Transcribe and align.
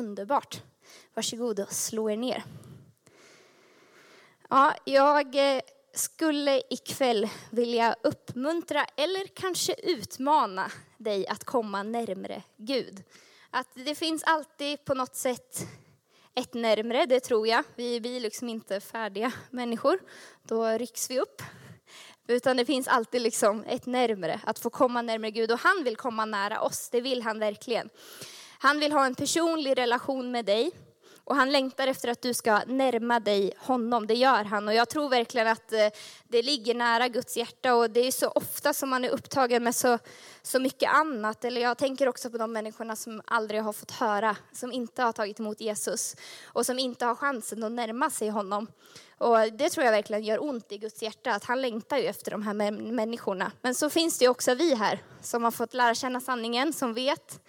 underbart. 0.00 0.62
Varsågod 1.14 1.60
och 1.60 1.72
slå 1.72 2.10
er 2.10 2.16
ner. 2.16 2.44
Ja, 4.48 4.74
jag 4.84 5.54
eh, 5.54 5.60
skulle 5.94 6.62
ikväll 6.70 7.28
vilja 7.50 7.96
uppmuntra 8.02 8.84
eller 8.96 9.26
kanske 9.26 9.74
utmana 9.82 10.70
dig 10.98 11.26
att 11.26 11.44
komma 11.44 11.82
närmre 11.82 12.42
Gud. 12.56 13.02
Att 13.50 13.68
det 13.74 13.94
finns 13.94 14.22
alltid 14.22 14.84
på 14.84 14.94
något 14.94 15.16
sätt 15.16 15.66
ett 16.34 16.54
närmre, 16.54 17.06
det 17.06 17.20
tror 17.20 17.46
jag. 17.46 17.64
Vi 17.74 18.00
blir 18.00 18.20
liksom 18.20 18.48
inte 18.48 18.80
färdiga 18.80 19.32
människor, 19.50 20.00
då 20.42 20.66
rycks 20.66 21.10
vi 21.10 21.20
upp. 21.20 21.42
Utan 22.26 22.56
det 22.56 22.64
finns 22.64 22.88
alltid 22.88 23.22
liksom 23.22 23.64
ett 23.64 23.86
närmre, 23.86 24.40
att 24.44 24.58
få 24.58 24.70
komma 24.70 25.02
närmare 25.02 25.30
Gud. 25.30 25.52
Och 25.52 25.58
han 25.58 25.84
vill 25.84 25.96
komma 25.96 26.24
nära 26.24 26.60
oss, 26.60 26.88
det 26.90 27.00
vill 27.00 27.22
han 27.22 27.38
verkligen. 27.38 27.90
Han 28.62 28.80
vill 28.80 28.92
ha 28.92 29.06
en 29.06 29.14
personlig 29.14 29.78
relation 29.78 30.30
med 30.30 30.44
dig. 30.44 30.70
Och 31.24 31.36
han 31.36 31.52
längtar 31.52 31.86
efter 31.86 32.08
att 32.08 32.22
du 32.22 32.34
ska 32.34 32.60
närma 32.66 33.20
dig 33.20 33.52
honom, 33.58 34.06
det 34.06 34.14
gör 34.14 34.44
han. 34.44 34.68
Och 34.68 34.74
jag 34.74 34.88
tror 34.88 35.08
verkligen 35.08 35.48
att 35.48 35.72
eh, 35.72 35.88
det 36.28 36.42
ligger 36.42 36.74
nära 36.74 37.08
Guds 37.08 37.36
hjärta. 37.36 37.74
Och 37.74 37.90
det 37.90 38.00
är 38.00 38.12
så 38.12 38.28
ofta 38.28 38.72
som 38.72 38.88
man 38.90 39.04
är 39.04 39.08
upptagen 39.08 39.64
med 39.64 39.74
så, 39.74 39.98
så 40.42 40.60
mycket 40.60 40.92
annat. 40.92 41.44
Eller 41.44 41.60
jag 41.60 41.78
tänker 41.78 42.08
också 42.08 42.30
på 42.30 42.38
de 42.38 42.52
människorna 42.52 42.96
som 42.96 43.22
aldrig 43.24 43.62
har 43.62 43.72
fått 43.72 43.90
höra, 43.90 44.36
som 44.52 44.72
inte 44.72 45.02
har 45.02 45.12
tagit 45.12 45.40
emot 45.40 45.60
Jesus. 45.60 46.16
Och 46.44 46.66
som 46.66 46.78
inte 46.78 47.04
har 47.04 47.14
chansen 47.14 47.64
att 47.64 47.72
närma 47.72 48.10
sig 48.10 48.28
honom. 48.28 48.66
Och 49.18 49.38
det 49.52 49.70
tror 49.70 49.84
jag 49.84 49.92
verkligen 49.92 50.24
gör 50.24 50.42
ont 50.42 50.72
i 50.72 50.78
Guds 50.78 51.02
hjärta, 51.02 51.32
att 51.32 51.44
han 51.44 51.62
längtar 51.62 51.98
ju 51.98 52.04
efter 52.04 52.30
de 52.30 52.42
här 52.42 52.54
människorna. 52.92 53.52
Men 53.62 53.74
så 53.74 53.90
finns 53.90 54.18
det 54.18 54.24
ju 54.24 54.28
också 54.28 54.54
vi 54.54 54.74
här, 54.74 55.02
som 55.22 55.44
har 55.44 55.50
fått 55.50 55.74
lära 55.74 55.94
känna 55.94 56.20
sanningen, 56.20 56.72
som 56.72 56.94
vet 56.94 57.40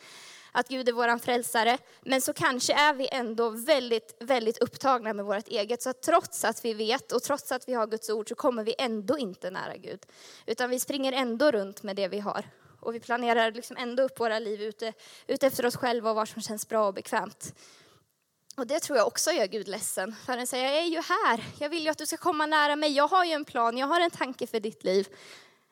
att 0.52 0.68
Gud 0.68 0.90
är 0.90 0.94
vår 0.94 1.18
frälsare. 1.18 1.78
Men 2.02 2.22
så 2.22 2.34
kanske 2.34 2.74
är 2.74 2.94
vi 2.94 3.10
ändå 3.12 3.50
väldigt, 3.50 4.16
väldigt 4.20 4.58
upptagna 4.58 5.14
med 5.14 5.26
vårt 5.26 5.48
eget. 5.48 5.82
Så 5.82 5.90
att 5.90 6.02
trots 6.02 6.46
att 6.46 6.66
vi 6.66 6.74
vet 6.74 7.12
och 7.12 7.24
trots 7.24 7.52
att 7.52 7.70
vi 7.70 7.74
har 7.74 7.88
Guds 7.88 8.10
ord 8.10 8.30
så 8.30 8.36
kommer 8.36 8.64
vi 8.64 8.76
ändå 8.78 9.18
inte 9.18 9.52
nära 9.52 9.78
Gud. 9.78 10.06
Utan 10.46 10.70
vi 10.70 10.80
springer 10.80 11.14
ändå 11.14 11.52
runt 11.52 11.84
med 11.84 11.96
det 11.96 12.08
vi 12.08 12.20
har. 12.20 12.46
Och 12.80 12.96
vi 12.96 13.00
planerar 13.00 13.52
liksom 13.52 13.78
ändå 13.78 14.04
upp 14.04 14.20
våra 14.20 14.40
liv 14.40 14.62
ute, 14.62 14.94
ute 15.28 15.48
efter 15.48 15.66
oss 15.66 15.76
själva 15.76 16.10
och 16.10 16.16
vad 16.16 16.30
som 16.30 16.42
känns 16.42 16.68
bra 16.68 16.88
och 16.88 16.94
bekvämt. 16.94 17.54
Och 18.58 18.68
det 18.68 18.80
tror 18.80 18.98
jag 18.98 19.08
också 19.08 19.32
gör 19.32 19.46
Gud 19.46 19.68
ledsen. 19.68 20.16
För 20.26 20.38
han 20.38 20.48
säger, 20.48 20.66
jag 20.66 20.78
är 20.78 20.88
ju 20.88 21.02
här, 21.02 21.46
jag 21.60 21.70
vill 21.70 21.84
ju 21.84 21.90
att 21.90 21.98
du 21.98 22.06
ska 22.06 22.18
komma 22.18 22.46
nära 22.46 22.76
mig, 22.76 22.92
jag 22.92 23.08
har 23.08 23.26
ju 23.26 23.32
en 23.32 23.46
plan, 23.46 23.78
jag 23.78 23.88
har 23.88 24.00
en 24.00 24.12
tanke 24.12 24.48
för 24.48 24.60
ditt 24.60 24.84
liv. 24.84 25.08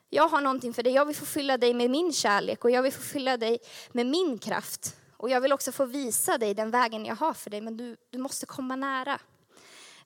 Jag 0.09 0.27
har 0.27 0.41
någonting 0.41 0.73
för 0.73 0.83
dig, 0.83 0.93
jag 0.93 1.05
vill 1.05 1.15
få 1.15 1.25
fylla 1.25 1.57
dig 1.57 1.73
med 1.73 1.89
min 1.89 2.13
kärlek 2.13 2.63
och 2.63 2.71
jag 2.71 2.83
vill 2.83 2.93
få 2.93 3.01
fylla 3.01 3.37
dig 3.37 3.59
med 3.91 4.05
min 4.05 4.39
kraft. 4.39 4.95
Och 5.17 5.29
jag 5.29 5.41
vill 5.41 5.53
också 5.53 5.71
få 5.71 5.85
visa 5.85 6.37
dig 6.37 6.53
den 6.53 6.71
vägen 6.71 7.05
jag 7.05 7.15
har 7.15 7.33
för 7.33 7.49
dig, 7.49 7.61
men 7.61 7.77
du, 7.77 7.97
du 8.09 8.17
måste 8.17 8.45
komma 8.45 8.75
nära. 8.75 9.19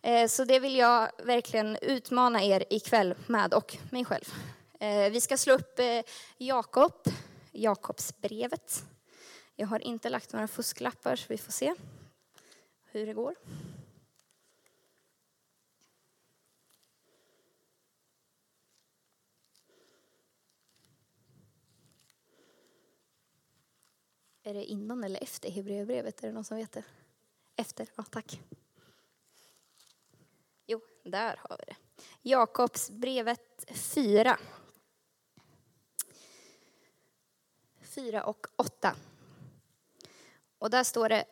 Eh, 0.01 0.27
så 0.27 0.43
det 0.43 0.59
vill 0.59 0.75
jag 0.75 1.09
verkligen 1.23 1.77
utmana 1.81 2.43
er 2.43 2.63
ikväll 2.69 3.15
med 3.27 3.53
och 3.53 3.77
mig 3.91 4.05
själv. 4.05 4.33
Eh, 4.79 5.11
vi 5.11 5.21
ska 5.21 5.37
slå 5.37 5.53
upp 5.53 5.79
eh, 5.79 6.01
Jakob, 6.37 6.93
Jakobsbrevet. 7.51 8.83
Jag 9.55 9.67
har 9.67 9.79
inte 9.79 10.09
lagt 10.09 10.33
några 10.33 10.47
fusklappar 10.47 11.15
så 11.15 11.25
vi 11.29 11.37
får 11.37 11.51
se 11.51 11.73
hur 12.91 13.05
det 13.05 13.13
går. 13.13 13.35
Är 24.43 24.53
det 24.53 24.63
innan 24.63 25.03
eller 25.03 25.23
efter 25.23 25.51
Hebreerbrevet? 25.51 26.23
Är 26.23 26.27
det 26.27 26.33
någon 26.33 26.43
som 26.43 26.57
vet 26.57 26.71
det? 26.71 26.83
Efter? 27.55 27.87
Ja, 27.95 28.03
tack. 28.03 28.41
Jo, 30.65 30.81
där 31.03 31.39
har 31.39 31.57
vi 31.57 31.63
det. 31.67 31.75
Jakobsbrevet 32.21 33.65
4. 33.69 34.37
4 37.81 38.23
och 38.23 38.47
8. 38.55 38.95
Och 40.57 40.69
där 40.69 40.83
står 40.83 41.09
det 41.09 41.25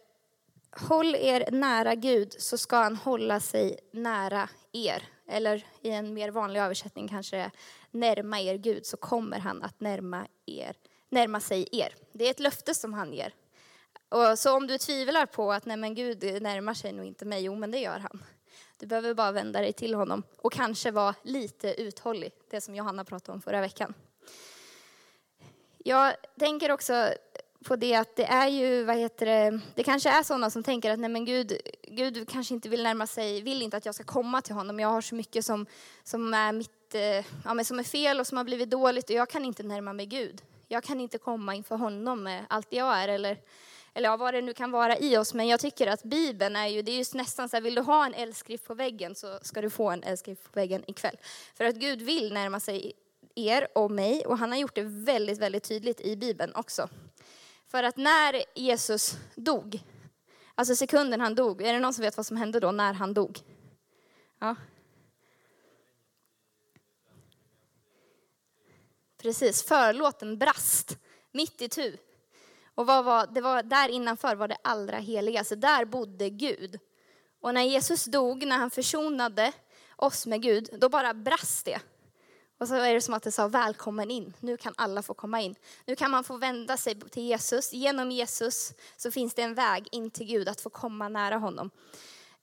Håll 0.72 1.16
er 1.16 1.52
nära 1.52 1.96
Gud 1.96 2.36
så 2.40 2.58
ska 2.58 2.78
han 2.78 2.96
hålla 2.96 3.40
sig 3.40 3.80
nära 3.92 4.50
er. 4.72 5.08
Eller 5.28 5.66
i 5.82 5.90
en 5.90 6.14
mer 6.14 6.30
vanlig 6.30 6.60
översättning 6.60 7.08
kanske 7.08 7.36
det 7.36 7.44
är 7.44 7.52
närma 7.92 8.40
er 8.40 8.58
Gud 8.58 8.86
så 8.86 8.98
kommer 8.98 9.40
han 9.40 9.64
att 9.64 9.80
närma, 9.80 10.28
er, 10.46 10.76
närma 11.12 11.40
sig 11.40 11.68
er. 11.72 11.96
Det 12.12 12.28
är 12.28 12.32
ett 12.32 12.40
löfte 12.40 12.76
som 12.76 12.94
han 12.94 13.14
ger. 13.14 13.34
Och 14.10 14.40
så 14.40 14.58
om 14.58 14.68
du 14.68 14.78
tvivlar 14.78 15.26
på 15.26 15.52
att 15.52 15.66
nej 15.66 15.78
men 15.78 15.96
Gud 15.96 16.42
närmar 16.42 16.74
sig 16.74 16.94
nog 16.94 17.06
inte 17.06 17.26
mig, 17.26 17.44
jo 17.44 17.56
men 17.56 17.72
det 17.72 17.80
gör 17.80 18.00
han. 18.00 18.24
Du 18.78 18.86
behöver 18.86 19.14
bara 19.14 19.32
vända 19.32 19.62
dig 19.62 19.74
till 19.74 19.94
honom 19.94 20.24
och 20.38 20.54
kanske 20.54 20.92
vara 20.92 21.16
lite 21.24 21.82
uthållig, 21.82 22.32
det 22.50 22.62
som 22.62 22.76
Johanna 22.76 23.06
pratade 23.06 23.36
om 23.36 23.42
förra 23.42 23.62
veckan. 23.62 23.94
Jag 25.78 26.14
tänker 26.40 26.72
också 26.72 27.14
på 27.66 27.76
det 27.76 27.96
att 27.96 28.16
det 28.16 28.26
är 28.26 28.48
ju, 28.48 28.84
vad 28.84 28.98
heter 28.98 29.26
det, 29.26 29.60
det 29.76 29.84
kanske 29.84 30.10
är 30.10 30.24
sådana 30.24 30.50
som 30.50 30.64
tänker 30.64 30.92
att 30.92 31.00
nej 31.00 31.10
men 31.10 31.26
Gud, 31.26 31.58
Gud 31.84 32.30
kanske 32.30 32.54
inte 32.54 32.70
vill 32.70 32.84
närma 32.84 33.08
sig, 33.08 33.42
vill 33.42 33.62
inte 33.62 33.78
att 33.78 33.86
jag 33.86 33.96
ska 33.96 34.04
komma 34.04 34.42
till 34.42 34.56
honom. 34.56 34.80
Jag 34.80 34.90
har 34.90 35.02
så 35.02 35.16
mycket 35.16 35.46
som, 35.46 35.66
som, 36.04 36.34
är, 36.34 36.52
mitt, 36.52 36.96
eh, 36.96 37.26
ja, 37.46 37.54
men 37.54 37.66
som 37.66 37.80
är 37.80 37.84
fel 37.84 38.20
och 38.20 38.28
som 38.28 38.38
har 38.38 38.44
blivit 38.44 38.70
dåligt 38.70 39.10
och 39.10 39.16
jag 39.16 39.30
kan 39.30 39.46
inte 39.46 39.64
närma 39.64 39.94
mig 39.94 40.06
Gud. 40.06 40.42
Jag 40.72 40.84
kan 40.84 41.00
inte 41.00 41.18
komma 41.18 41.56
inför 41.56 41.76
honom 41.76 42.24
med 42.24 42.46
allt 42.50 42.68
jag 42.70 42.98
är 42.98 43.08
eller, 43.08 43.38
eller 43.94 44.10
ja, 44.10 44.18
vad 44.18 44.34
det 44.34 44.42
nu 44.42 44.54
kan 44.54 44.72
vara 44.72 44.98
i 44.98 45.18
oss. 45.18 45.34
Men 45.34 45.48
jag 45.48 45.60
tycker 45.60 45.88
att 45.88 46.04
Bibeln 46.04 46.56
är 46.56 46.68
ju, 46.68 46.82
det 46.82 46.92
är 46.92 46.98
ju 46.98 47.18
nästan 47.18 47.50
så 47.50 47.56
här, 47.56 47.62
vill 47.62 47.76
du 47.76 47.82
ha 47.82 48.06
en 48.06 48.14
eldskrift 48.14 48.68
på 48.68 48.74
väggen 48.74 49.16
så 49.16 49.40
ska 49.42 49.62
du 49.62 49.70
få 49.70 49.90
en 49.90 50.04
eldskrift 50.04 50.44
på 50.44 50.50
väggen 50.54 50.84
ikväll. 50.88 51.18
För 51.56 51.66
att 51.66 51.76
Gud 51.76 52.02
vill 52.02 52.34
närma 52.34 52.60
sig 52.60 52.94
er 53.36 53.68
och 53.76 53.92
mig 53.92 54.26
och 54.26 54.38
han 54.38 54.52
har 54.52 54.58
gjort 54.58 54.76
det 54.76 54.84
väldigt, 54.84 55.40
väldigt 55.40 55.64
tydligt 55.64 56.02
i 56.02 56.16
Bibeln 56.16 56.56
också. 56.56 56.90
För 57.68 57.84
att 57.84 57.98
när 57.98 58.44
Jesus 58.56 59.18
dog, 59.36 59.80
alltså 60.56 60.76
sekunden 60.76 61.22
han 61.22 61.36
dog, 61.36 61.62
är 61.62 61.74
det 61.74 61.80
någon 61.80 61.94
som 61.94 62.04
vet 62.04 62.18
vad 62.18 62.26
som 62.26 62.38
hände 62.38 62.60
då 62.60 62.72
när 62.72 62.94
han 62.94 63.14
dog? 63.14 63.40
Ja. 64.40 64.56
Precis, 69.22 69.64
förlåten 69.64 70.38
brast 70.38 70.98
mitt 71.32 71.62
i 71.62 71.70
tu. 71.70 71.98
Och 72.76 72.86
vad 72.86 73.06
var, 73.06 73.28
det 73.28 73.42
var 73.42 73.64
där 73.64 73.90
innanför 73.90 74.36
var 74.36 74.48
det 74.48 74.58
allra 74.62 74.98
heligaste, 74.98 75.56
där 75.56 75.86
bodde 75.86 76.30
Gud. 76.30 76.80
Och 77.42 77.54
när 77.54 77.62
Jesus 77.62 78.06
dog, 78.06 78.46
när 78.46 78.58
han 78.58 78.72
försonade 78.72 79.52
oss 79.96 80.26
med 80.26 80.42
Gud, 80.42 80.70
då 80.78 80.90
bara 80.90 81.14
brast 81.14 81.66
det. 81.66 81.80
Och 82.58 82.68
så 82.68 82.76
är 82.76 82.94
det 82.94 83.02
som 83.02 83.14
att 83.14 83.24
det 83.24 83.32
sa 83.32 83.48
välkommen 83.48 84.12
in. 84.12 84.34
Nu 84.40 84.58
kan 84.58 84.74
alla 84.78 85.02
få 85.02 85.14
komma 85.14 85.42
in. 85.42 85.56
Nu 85.86 85.96
kan 85.96 86.12
man 86.12 86.24
få 86.24 86.38
vända 86.38 86.78
sig 86.78 87.00
till 87.00 87.24
Jesus. 87.24 87.74
Genom 87.74 88.12
Jesus 88.12 88.74
så 88.98 89.12
finns 89.12 89.34
det 89.34 89.42
en 89.42 89.54
väg 89.54 89.88
in 89.92 90.12
till 90.12 90.28
Gud 90.28 90.50
att 90.50 90.62
få 90.62 90.70
komma 90.70 91.10
nära 91.10 91.38
honom. 91.38 91.70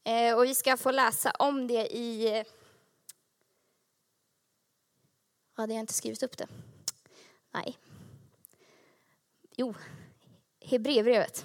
Eh, 0.04 0.36
och 0.36 0.44
vi 0.44 0.54
ska 0.54 0.76
få 0.76 0.90
läsa 0.90 1.30
om 1.30 1.66
det 1.66 1.96
i... 1.96 2.38
Eh, 2.38 2.46
Hade 5.52 5.74
jag 5.74 5.80
inte 5.80 5.94
skrivit 5.94 6.22
upp 6.22 6.36
det? 6.36 6.46
Nej. 7.50 7.78
Jo, 9.56 9.74
Hebreerbrevet. 10.60 11.44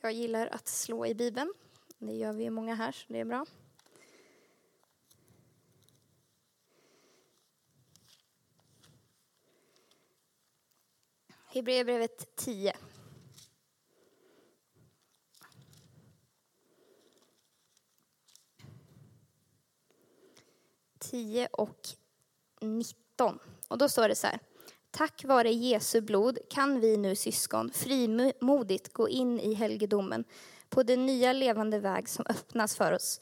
Jag 0.00 0.12
gillar 0.12 0.46
att 0.46 0.68
slå 0.68 1.06
i 1.06 1.14
Bibeln. 1.14 1.54
Det 1.98 2.12
gör 2.12 2.32
vi 2.32 2.50
många 2.50 2.74
här, 2.74 2.92
så 2.92 3.12
det 3.12 3.20
är 3.20 3.24
bra. 3.24 3.46
Hebreerbrevet 11.46 12.36
10. 12.36 12.76
10 21.10 21.48
och 21.52 21.88
19. 22.60 23.38
Och 23.68 23.78
då 23.78 23.88
står 23.88 24.08
det 24.08 24.14
så 24.14 24.26
här. 24.26 24.38
Tack 24.90 25.24
vare 25.24 25.50
Jesu 25.50 26.00
blod 26.00 26.38
kan 26.50 26.80
vi 26.80 26.96
nu 26.96 27.16
syskon 27.16 27.70
frimodigt 27.70 28.92
gå 28.92 29.08
in 29.08 29.40
i 29.40 29.54
helgedomen 29.54 30.24
på 30.68 30.82
den 30.82 31.06
nya 31.06 31.32
levande 31.32 31.78
väg 31.78 32.08
som 32.08 32.26
öppnas 32.28 32.76
för 32.76 32.92
oss 32.92 33.20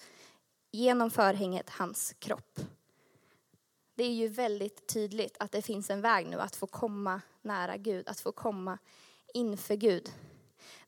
genom 0.73 1.11
förhänget 1.11 1.71
hans 1.71 2.15
kropp. 2.19 2.61
Det 3.97 4.05
är 4.05 4.13
ju 4.13 4.29
väldigt 4.29 4.87
tydligt 4.87 5.37
att 5.41 5.53
det 5.53 5.63
finns 5.63 5.91
en 5.91 6.01
väg 6.01 6.27
nu 6.27 6.41
att 6.41 6.57
få 6.57 6.67
komma 6.67 7.21
nära 7.43 7.77
Gud, 7.77 8.09
att 8.09 8.21
få 8.21 8.33
komma 8.33 8.79
inför 9.35 9.75
Gud. 9.75 10.13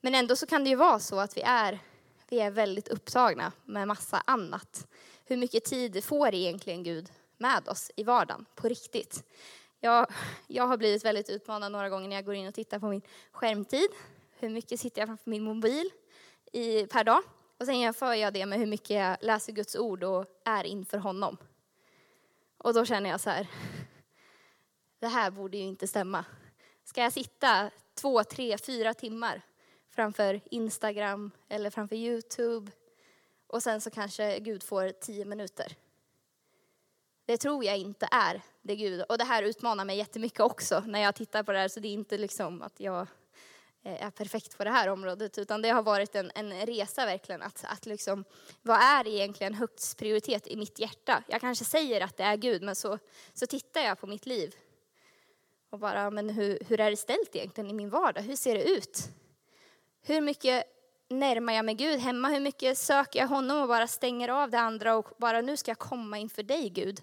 Men 0.01 0.15
ändå 0.15 0.37
så 0.37 0.47
kan 0.47 0.65
det 0.65 0.71
ju 0.71 0.77
vara 0.77 0.99
så 0.99 1.21
att 1.21 1.37
vi 1.37 1.43
är, 1.43 1.79
vi 2.29 2.41
är 2.41 2.51
väldigt 2.51 2.89
upptagna 2.89 3.53
med 3.65 3.89
massa 3.89 4.23
annat. 4.27 4.87
Hur 5.29 5.37
mycket 5.37 5.65
tid 5.65 6.05
får 6.05 6.35
egentligen 6.35 6.83
Gud 6.83 7.13
med 7.37 7.69
oss 7.69 7.91
i 7.97 8.03
vardagen 8.03 8.47
på 8.55 8.69
riktigt? 8.69 9.25
Jag, 9.81 10.07
jag 10.47 10.67
har 10.67 10.77
blivit 10.77 11.05
väldigt 11.05 11.31
utmanad 11.31 11.73
några 11.73 11.89
gånger 11.89 12.09
när 12.09 12.17
jag 12.17 12.25
går 12.25 12.35
in 12.35 12.49
och 12.49 12.55
tittar 12.55 12.79
på 12.79 12.89
min 12.89 13.03
skärmtid. 13.33 13.89
Hur 14.39 14.49
mycket 14.49 14.81
sitter 14.81 15.01
jag 15.01 15.09
framför 15.09 15.31
min 15.31 15.43
mobil 15.43 15.91
i, 16.53 16.87
per 16.87 17.05
dag? 17.05 17.23
Och 17.59 17.67
sen 17.67 17.81
jämför 17.81 18.15
jag 18.15 18.33
det 18.33 18.47
med 18.47 18.59
hur 18.59 18.67
mycket 18.67 18.91
jag 18.91 19.17
läser 19.21 19.53
Guds 19.53 19.77
ord 19.77 20.05
och 20.05 20.27
är 20.45 20.65
inför 20.65 20.99
honom. 20.99 21.37
Och 22.59 22.75
då 22.75 22.85
känner 22.85 23.11
jag 23.11 23.21
så 23.21 23.31
här, 23.31 23.47
det 24.99 25.09
här 25.09 25.31
borde 25.31 25.57
ju 25.57 25.63
inte 25.63 25.87
stämma. 25.87 26.25
Ska 26.85 27.03
jag 27.03 27.13
sitta 27.13 27.71
två, 27.95 28.25
tre, 28.25 28.59
fyra 28.59 28.95
timmar 28.95 29.43
framför 29.91 30.41
Instagram 30.51 31.31
eller 31.49 31.71
framför 31.71 31.97
Youtube 31.97 32.73
och 33.57 33.63
sen 33.63 33.81
så 33.81 33.91
kanske 33.91 34.39
Gud 34.39 34.63
får 34.63 34.89
tio 34.89 35.25
minuter? 35.25 35.77
Det 37.27 37.37
tror 37.37 37.65
jag 37.65 37.79
inte 37.79 38.09
är 38.11 38.43
det 38.63 38.77
Gud, 38.77 39.03
och 39.09 39.19
det 39.19 39.25
här 39.25 39.43
utmanar 39.43 39.85
mig 39.85 39.97
jättemycket 39.97 40.41
också 40.41 40.81
när 40.81 41.03
jag 41.03 41.15
tittar 41.15 41.43
på 41.43 41.53
det 41.53 41.59
här, 41.59 41.69
så 41.69 41.81
det 41.81 41.89
är 41.89 41.93
inte 41.93 42.19
liksom 42.19 42.63
att 42.63 42.81
jag 42.81 43.07
eh, 43.83 44.07
är 44.07 44.11
perfekt 44.11 44.59
på 44.59 44.65
det 44.65 44.71
här 44.71 44.89
området, 44.89 45.39
utan 45.39 45.63
det 45.63 45.69
har 45.69 45.83
varit 45.83 46.15
en, 46.15 46.31
en 46.35 46.67
resa 46.67 47.07
verkligen 47.07 47.43
att, 47.43 47.65
att 47.69 47.87
liksom, 47.87 48.25
vad 48.63 48.81
är 48.81 49.09
egentligen 49.09 49.55
högst 49.55 49.99
prioritet 49.99 50.47
i 50.47 50.57
mitt 50.57 50.79
hjärta? 50.79 51.23
Jag 51.29 51.41
kanske 51.41 51.65
säger 51.65 52.01
att 52.01 52.17
det 52.17 52.25
är 52.25 52.37
Gud, 52.37 52.63
men 52.63 52.77
så, 52.77 52.99
så 53.35 53.47
tittar 53.47 53.81
jag 53.81 54.01
på 54.01 54.07
mitt 54.07 54.27
liv 54.27 54.55
och 55.71 55.79
bara, 55.79 56.11
men 56.11 56.31
hur, 56.31 56.59
hur 56.69 56.81
är 56.81 56.91
det 56.91 56.97
ställt 56.97 57.37
egentligen 57.37 57.71
i 57.71 57.73
min 57.73 57.91
vardag? 57.91 58.23
Hur 58.23 58.37
ser 58.37 58.55
det 58.55 58.71
ut? 58.71 59.09
Hur 60.03 60.21
mycket 60.21 60.76
närmar 61.09 61.53
jag 61.53 61.65
mig 61.65 61.75
Gud 61.75 62.01
hemma? 62.01 62.29
Hur 62.29 62.41
mycket 62.41 62.79
söker 62.79 63.19
jag 63.19 63.29
honom 63.29 63.63
och 63.63 63.69
bara 63.69 63.87
stänger 63.87 64.29
av 64.29 64.51
det 64.51 64.59
andra 64.59 64.97
och 64.97 65.09
bara 65.19 65.41
nu 65.41 65.57
ska 65.57 65.71
jag 65.71 65.79
komma 65.79 66.19
inför 66.19 66.43
dig 66.43 66.71
Gud? 66.71 67.03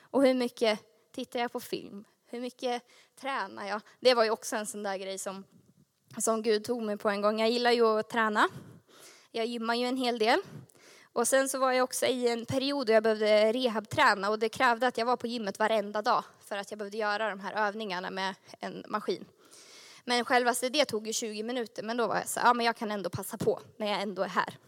Och 0.00 0.22
hur 0.22 0.34
mycket 0.34 0.80
tittar 1.12 1.40
jag 1.40 1.52
på 1.52 1.60
film? 1.60 2.04
Hur 2.26 2.40
mycket 2.40 2.82
tränar 3.20 3.68
jag? 3.68 3.80
Det 4.00 4.14
var 4.14 4.24
ju 4.24 4.30
också 4.30 4.56
en 4.56 4.66
sån 4.66 4.82
där 4.82 4.96
grej 4.96 5.18
som, 5.18 5.44
som 6.18 6.42
Gud 6.42 6.64
tog 6.64 6.82
mig 6.82 6.96
på 6.96 7.08
en 7.08 7.22
gång. 7.22 7.40
Jag 7.40 7.50
gillar 7.50 7.70
ju 7.70 7.86
att 7.86 8.08
träna. 8.10 8.48
Jag 9.30 9.46
gymmar 9.46 9.74
ju 9.74 9.86
en 9.86 9.96
hel 9.96 10.18
del. 10.18 10.40
Och 11.12 11.28
sen 11.28 11.48
så 11.48 11.58
var 11.58 11.72
jag 11.72 11.84
också 11.84 12.06
i 12.06 12.28
en 12.28 12.46
period 12.46 12.86
då 12.86 12.92
jag 12.92 13.02
behövde 13.02 13.52
rehabträna 13.52 14.30
och 14.30 14.38
det 14.38 14.48
krävde 14.48 14.86
att 14.86 14.98
jag 14.98 15.06
var 15.06 15.16
på 15.16 15.26
gymmet 15.26 15.58
varenda 15.58 16.02
dag 16.02 16.24
för 16.40 16.56
att 16.56 16.70
jag 16.70 16.78
behövde 16.78 16.96
göra 16.96 17.30
de 17.30 17.40
här 17.40 17.68
övningarna 17.68 18.10
med 18.10 18.34
en 18.60 18.84
maskin. 18.88 19.24
Men 20.04 20.24
självaste 20.24 20.68
det 20.68 20.84
tog 20.84 21.06
ju 21.06 21.12
20 21.12 21.42
minuter, 21.42 21.82
men 21.82 21.96
då 21.96 22.06
var 22.06 22.16
jag 22.16 22.28
så 22.28 22.40
ja 22.44 22.54
men 22.54 22.66
jag 22.66 22.76
kan 22.76 22.90
ändå 22.90 23.10
passa 23.10 23.38
på 23.38 23.60
när 23.76 23.86
jag 23.86 24.02
ändå 24.02 24.22
är 24.22 24.28
här. 24.28 24.58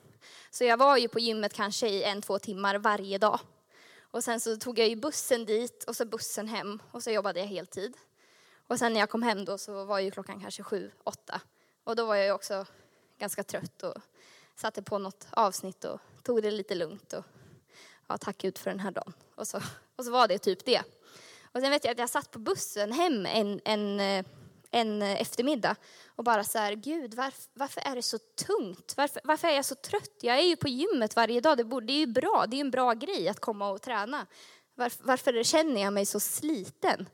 Så 0.50 0.64
jag 0.64 0.76
var 0.76 0.96
ju 0.96 1.08
på 1.08 1.18
gymmet 1.18 1.52
kanske 1.52 1.88
i 1.88 2.02
en, 2.02 2.22
två 2.22 2.38
timmar 2.38 2.78
varje 2.78 3.18
dag. 3.18 3.40
Och 4.00 4.24
sen 4.24 4.40
så 4.40 4.56
tog 4.56 4.78
jag 4.78 4.88
ju 4.88 4.96
bussen 4.96 5.44
dit 5.44 5.84
och 5.84 5.96
så 5.96 6.04
bussen 6.04 6.48
hem 6.48 6.82
och 6.90 7.02
så 7.02 7.10
jobbade 7.10 7.40
jag 7.40 7.46
heltid. 7.46 7.96
Och 8.66 8.78
sen 8.78 8.92
när 8.92 9.00
jag 9.00 9.10
kom 9.10 9.22
hem 9.22 9.44
då 9.44 9.58
så 9.58 9.84
var 9.84 9.98
ju 9.98 10.10
klockan 10.10 10.40
kanske 10.40 10.62
sju, 10.62 10.90
åtta. 11.04 11.40
Och 11.84 11.96
då 11.96 12.06
var 12.06 12.14
jag 12.14 12.26
ju 12.26 12.32
också 12.32 12.66
ganska 13.18 13.44
trött 13.44 13.82
och 13.82 13.94
satte 14.56 14.82
på 14.82 14.98
något 14.98 15.26
avsnitt 15.30 15.84
och 15.84 16.00
tog 16.22 16.42
det 16.42 16.50
lite 16.50 16.74
lugnt 16.74 17.12
och 17.12 17.24
ja, 18.06 18.18
tack 18.18 18.38
Gud 18.38 18.58
för 18.58 18.70
den 18.70 18.80
här 18.80 18.90
dagen. 18.90 19.12
Och 19.34 19.48
så, 19.48 19.60
och 19.96 20.04
så 20.04 20.10
var 20.10 20.28
det 20.28 20.38
typ 20.38 20.64
det. 20.64 20.82
Och 21.52 21.60
sen 21.60 21.70
vet 21.70 21.84
jag 21.84 21.92
att 21.92 21.98
jag 21.98 22.10
satt 22.10 22.30
på 22.30 22.38
bussen 22.38 22.92
hem 22.92 23.26
en, 23.26 23.60
en, 23.64 24.00
eh, 24.00 24.24
en 24.74 25.02
eh, 25.02 25.20
eftermiddag 25.20 25.76
och 26.06 26.24
bara 26.24 26.44
så 26.44 26.58
här, 26.58 26.72
Gud, 26.72 27.14
varför, 27.14 27.42
varför 27.54 27.80
är 27.80 27.96
det 27.96 28.02
så 28.02 28.18
tungt? 28.18 28.94
Varför, 28.96 29.20
varför, 29.24 29.48
är 29.48 29.52
jag 29.52 29.64
så 29.64 29.74
trött? 29.74 30.18
Jag 30.20 30.38
är 30.38 30.42
ju 30.42 30.56
på 30.56 30.68
gymmet 30.68 31.16
varje 31.16 31.40
dag, 31.40 31.56
det, 31.56 31.64
borde, 31.64 31.86
det 31.86 31.92
är 31.92 31.98
ju 31.98 32.06
bra, 32.06 32.44
det 32.48 32.56
är 32.56 32.60
en 32.60 32.70
bra 32.70 32.92
grej 32.92 33.28
att 33.28 33.40
komma 33.40 33.70
och 33.70 33.82
träna. 33.82 34.26
Varför, 34.74 35.04
varför 35.04 35.42
känner 35.42 35.80
jag 35.80 35.92
mig 35.92 36.06
så 36.06 36.20
sliten? 36.20 37.08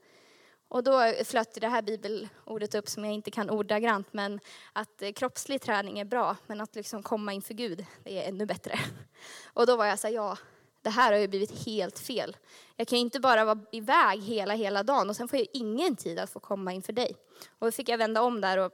Och 0.68 0.84
då 0.84 1.12
flöt 1.24 1.60
det 1.60 1.68
här 1.68 1.82
bibelordet 1.82 2.74
upp 2.74 2.88
som 2.88 3.04
jag 3.04 3.14
inte 3.14 3.30
kan 3.30 3.50
ordagrant, 3.50 4.12
men 4.12 4.40
att 4.72 5.02
eh, 5.02 5.12
kroppslig 5.12 5.62
träning 5.62 5.98
är 5.98 6.04
bra, 6.04 6.36
men 6.46 6.60
att 6.60 6.74
liksom 6.74 7.02
komma 7.02 7.32
inför 7.32 7.54
Gud, 7.54 7.86
det 8.04 8.24
är 8.24 8.28
ännu 8.28 8.46
bättre. 8.46 8.78
Och 9.54 9.66
då 9.66 9.76
var 9.76 9.86
jag 9.86 9.98
så 9.98 10.06
här, 10.06 10.14
ja, 10.14 10.36
det 10.82 10.90
här 10.90 11.12
har 11.12 11.18
ju 11.18 11.28
blivit 11.28 11.64
helt 11.66 11.98
fel. 11.98 12.36
Jag 12.76 12.88
kan 12.88 12.98
ju 12.98 13.04
inte 13.04 13.20
bara 13.20 13.44
vara 13.44 13.58
iväg 13.72 14.22
hela, 14.22 14.54
hela 14.54 14.82
dagen 14.82 15.08
och 15.10 15.16
sen 15.16 15.28
får 15.28 15.38
jag 15.38 15.48
ingen 15.52 15.96
tid 15.96 16.18
att 16.18 16.30
få 16.30 16.40
komma 16.40 16.72
inför 16.72 16.92
dig. 16.92 17.16
Och 17.58 17.66
då 17.66 17.72
fick 17.72 17.88
jag 17.88 17.98
vända 17.98 18.22
om 18.22 18.40
där 18.40 18.58
och 18.58 18.72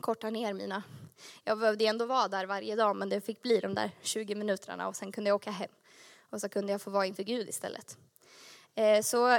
korta 0.00 0.30
ner 0.30 0.52
mina... 0.52 0.82
Jag 1.44 1.58
behövde 1.58 1.84
ändå 1.84 2.06
vara 2.06 2.28
där 2.28 2.46
varje 2.46 2.76
dag, 2.76 2.96
men 2.96 3.08
det 3.08 3.20
fick 3.20 3.42
bli 3.42 3.60
de 3.60 3.74
där 3.74 3.90
20 4.02 4.34
minuterna 4.34 4.88
och 4.88 4.96
sen 4.96 5.12
kunde 5.12 5.30
jag 5.30 5.34
åka 5.34 5.50
hem. 5.50 5.70
Och 6.30 6.40
så 6.40 6.48
kunde 6.48 6.72
jag 6.72 6.82
få 6.82 6.90
vara 6.90 7.06
inför 7.06 7.22
Gud 7.22 7.48
istället. 7.48 7.98
Eh, 8.74 9.02
så 9.02 9.38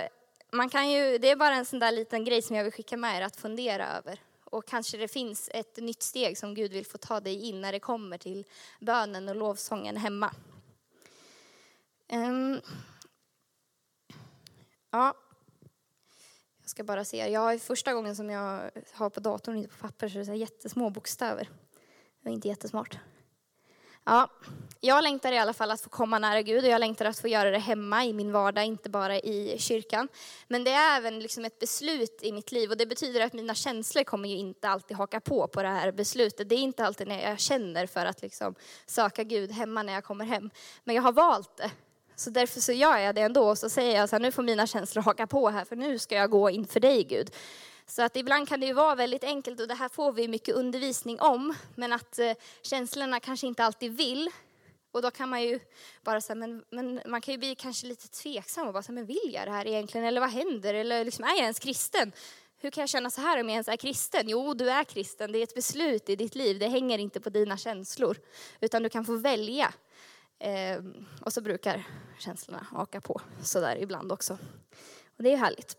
man 0.51 0.69
kan 0.69 0.91
ju, 0.91 1.17
det 1.17 1.29
är 1.29 1.35
bara 1.35 1.55
en 1.55 1.65
sån 1.65 1.79
där 1.79 1.91
liten 1.91 2.25
grej 2.25 2.41
som 2.41 2.55
jag 2.55 2.63
vill 2.63 2.73
skicka 2.73 2.97
med 2.97 3.17
er 3.17 3.21
att 3.21 3.35
fundera 3.35 3.87
över. 3.97 4.19
Och 4.43 4.65
kanske 4.65 4.97
det 4.97 5.07
finns 5.07 5.49
ett 5.53 5.77
nytt 5.77 6.03
steg 6.03 6.37
som 6.37 6.53
Gud 6.53 6.71
vill 6.71 6.85
få 6.85 6.97
ta 6.97 7.19
dig 7.19 7.49
in 7.49 7.61
när 7.61 7.71
det 7.71 7.79
kommer 7.79 8.17
till 8.17 8.45
bönen 8.79 9.29
och 9.29 9.35
lovsången 9.35 9.97
hemma. 9.97 10.31
Um, 12.13 12.61
ja, 14.91 15.13
jag 16.61 16.69
ska 16.69 16.83
bara 16.83 17.05
se. 17.05 17.31
Jag 17.31 17.53
är 17.53 17.59
första 17.59 17.93
gången 17.93 18.15
som 18.15 18.29
jag 18.29 18.71
har 18.93 19.09
på 19.09 19.19
datorn, 19.19 19.57
inte 19.57 19.69
på 19.69 19.77
papper, 19.77 20.09
så 20.09 20.15
det 20.15 20.23
är 20.23 20.25
så 20.25 20.33
jättesmå 20.33 20.89
bokstäver. 20.89 21.49
Det 22.21 22.29
är 22.29 22.33
inte 22.33 22.47
jättesmart. 22.47 22.97
Ja, 24.03 24.29
jag 24.79 25.03
längtar 25.03 25.31
i 25.31 25.37
alla 25.37 25.53
fall 25.53 25.71
att 25.71 25.81
få 25.81 25.89
komma 25.89 26.19
nära 26.19 26.41
Gud 26.41 26.63
och 26.63 26.69
jag 26.69 26.79
längtar 26.79 27.05
att 27.05 27.19
få 27.19 27.27
göra 27.27 27.51
det 27.51 27.57
hemma 27.57 28.05
i 28.05 28.13
min 28.13 28.31
vardag, 28.31 28.65
inte 28.65 28.89
bara 28.89 29.19
i 29.19 29.55
kyrkan. 29.59 30.07
Men 30.47 30.63
det 30.63 30.71
är 30.71 30.97
även 30.97 31.19
liksom 31.19 31.45
ett 31.45 31.59
beslut 31.59 32.19
i 32.21 32.31
mitt 32.31 32.51
liv 32.51 32.71
och 32.71 32.77
det 32.77 32.85
betyder 32.85 33.21
att 33.21 33.33
mina 33.33 33.55
känslor 33.55 34.03
kommer 34.03 34.29
ju 34.29 34.35
inte 34.35 34.69
alltid 34.69 34.97
haka 34.97 35.19
på 35.19 35.47
på 35.47 35.61
det 35.61 35.67
här 35.67 35.91
beslutet. 35.91 36.49
Det 36.49 36.55
är 36.55 36.59
inte 36.59 36.85
alltid 36.85 37.07
när 37.07 37.29
jag 37.29 37.39
känner 37.39 37.87
för 37.87 38.05
att 38.05 38.21
liksom 38.21 38.55
söka 38.85 39.23
Gud 39.23 39.51
hemma 39.51 39.83
när 39.83 39.93
jag 39.93 40.03
kommer 40.03 40.25
hem. 40.25 40.49
Men 40.83 40.95
jag 40.95 41.03
har 41.03 41.11
valt 41.11 41.57
det. 41.57 41.71
Så 42.19 42.29
därför 42.29 42.59
så 42.59 42.71
gör 42.71 42.97
jag 42.97 43.15
det 43.15 43.21
ändå 43.21 43.49
och 43.49 43.57
så 43.57 43.69
säger 43.69 43.95
jag 43.95 44.09
så 44.09 44.15
här, 44.15 44.21
nu 44.21 44.31
får 44.31 44.43
mina 44.43 44.67
känslor 44.67 45.03
haka 45.03 45.27
på 45.27 45.49
här 45.49 45.65
för 45.65 45.75
nu 45.75 45.99
ska 45.99 46.15
jag 46.15 46.29
gå 46.29 46.49
inför 46.49 46.79
dig 46.79 47.03
Gud. 47.03 47.31
Så 47.85 48.01
att 48.01 48.15
ibland 48.15 48.49
kan 48.49 48.59
det 48.59 48.65
ju 48.65 48.73
vara 48.73 48.95
väldigt 48.95 49.23
enkelt 49.23 49.59
och 49.59 49.67
det 49.67 49.73
här 49.73 49.89
får 49.89 50.11
vi 50.11 50.27
mycket 50.27 50.55
undervisning 50.55 51.19
om. 51.19 51.55
Men 51.75 51.93
att 51.93 52.19
eh, 52.19 52.31
känslorna 52.61 53.19
kanske 53.19 53.47
inte 53.47 53.63
alltid 53.63 53.97
vill. 53.97 54.29
Och 54.91 55.01
då 55.01 55.11
kan 55.11 55.29
man 55.29 55.43
ju 55.43 55.59
bara 56.03 56.21
säga, 56.21 56.35
men, 56.35 56.63
men 56.69 57.01
man 57.05 57.21
kan 57.21 57.33
ju 57.33 57.37
bli 57.37 57.55
kanske 57.55 57.87
lite 57.87 58.07
tveksam 58.07 58.67
och 58.67 58.73
bara 58.73 58.83
säga, 58.83 58.93
men 58.93 59.05
vill 59.05 59.31
jag 59.33 59.47
det 59.47 59.51
här 59.51 59.67
egentligen? 59.67 60.07
Eller 60.07 60.21
vad 60.21 60.29
händer? 60.29 60.73
Eller 60.73 61.05
liksom, 61.05 61.23
är 61.25 61.29
jag 61.29 61.39
ens 61.39 61.59
kristen? 61.59 62.11
Hur 62.61 62.71
kan 62.71 62.81
jag 62.81 62.89
känna 62.89 63.09
så 63.09 63.21
här 63.21 63.39
om 63.39 63.49
jag 63.49 63.53
ens 63.53 63.67
är 63.67 63.77
kristen? 63.77 64.29
Jo, 64.29 64.53
du 64.53 64.69
är 64.69 64.83
kristen. 64.83 65.31
Det 65.31 65.39
är 65.39 65.43
ett 65.43 65.55
beslut 65.55 66.09
i 66.09 66.15
ditt 66.15 66.35
liv. 66.35 66.59
Det 66.59 66.67
hänger 66.67 66.99
inte 66.99 67.19
på 67.19 67.29
dina 67.29 67.57
känslor. 67.57 68.17
Utan 68.59 68.83
du 68.83 68.89
kan 68.89 69.05
få 69.05 69.15
välja. 69.15 69.73
Eh, 70.39 70.83
och 71.21 71.33
så 71.33 71.41
brukar 71.41 71.87
känslorna 72.19 72.67
haka 72.71 73.01
på 73.01 73.21
sådär 73.43 73.77
ibland 73.81 74.11
också. 74.11 74.37
Och 75.17 75.23
det 75.23 75.33
är 75.33 75.37
härligt. 75.37 75.77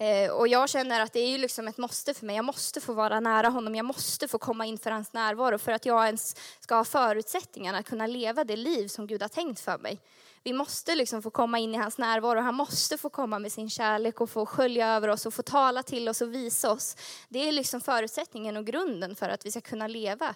Eh, 0.00 0.30
och 0.30 0.48
jag 0.48 0.68
känner 0.68 1.00
att 1.00 1.12
det 1.12 1.20
är 1.20 1.28
ju 1.28 1.38
liksom 1.38 1.68
ett 1.68 1.78
måste 1.78 2.14
för 2.14 2.26
mig. 2.26 2.36
Jag 2.36 2.44
måste 2.44 2.80
få 2.80 2.92
vara 2.92 3.20
nära 3.20 3.48
honom. 3.48 3.74
Jag 3.74 3.84
måste 3.84 4.28
få 4.28 4.38
komma 4.38 4.66
inför 4.66 4.90
hans 4.90 5.12
närvaro 5.12 5.58
för 5.58 5.72
att 5.72 5.86
jag 5.86 6.06
ens 6.06 6.36
ska 6.60 6.74
ha 6.74 6.84
förutsättningarna 6.84 7.78
att 7.78 7.86
kunna 7.86 8.06
leva 8.06 8.44
det 8.44 8.56
liv 8.56 8.88
som 8.88 9.06
Gud 9.06 9.22
har 9.22 9.28
tänkt 9.28 9.60
för 9.60 9.78
mig. 9.78 10.00
Vi 10.42 10.52
måste 10.52 10.94
liksom 10.94 11.22
få 11.22 11.30
komma 11.30 11.58
in 11.58 11.74
i 11.74 11.78
hans 11.78 11.98
närvaro. 11.98 12.40
Han 12.40 12.54
måste 12.54 12.98
få 12.98 13.08
komma 13.08 13.38
med 13.38 13.52
sin 13.52 13.70
kärlek 13.70 14.20
och 14.20 14.30
få 14.30 14.46
skölja 14.46 14.88
över 14.88 15.08
oss 15.08 15.26
och 15.26 15.34
få 15.34 15.42
tala 15.42 15.82
till 15.82 16.08
oss 16.08 16.20
och 16.20 16.34
visa 16.34 16.72
oss. 16.72 16.96
Det 17.28 17.48
är 17.48 17.52
liksom 17.52 17.80
förutsättningen 17.80 18.56
och 18.56 18.66
grunden 18.66 19.16
för 19.16 19.28
att 19.28 19.46
vi 19.46 19.50
ska 19.50 19.60
kunna 19.60 19.86
leva 19.86 20.34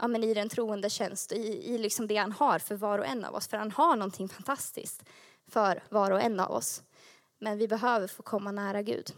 ja, 0.00 0.08
men 0.08 0.24
i 0.24 0.34
den 0.34 0.48
troende 0.48 0.90
tjänst, 0.90 1.32
i, 1.32 1.74
i 1.74 1.78
liksom 1.78 2.06
det 2.06 2.16
han 2.16 2.32
har 2.32 2.58
för 2.58 2.74
var 2.74 2.98
och 2.98 3.06
en 3.06 3.24
av 3.24 3.34
oss. 3.34 3.48
För 3.48 3.56
han 3.56 3.70
har 3.70 3.96
någonting 3.96 4.28
fantastiskt 4.28 5.02
för 5.48 5.82
var 5.88 6.10
och 6.10 6.20
en 6.20 6.40
av 6.40 6.50
oss. 6.50 6.82
Men 7.38 7.58
vi 7.58 7.68
behöver 7.68 8.06
få 8.06 8.22
komma 8.22 8.52
nära 8.52 8.82
Gud. 8.82 9.12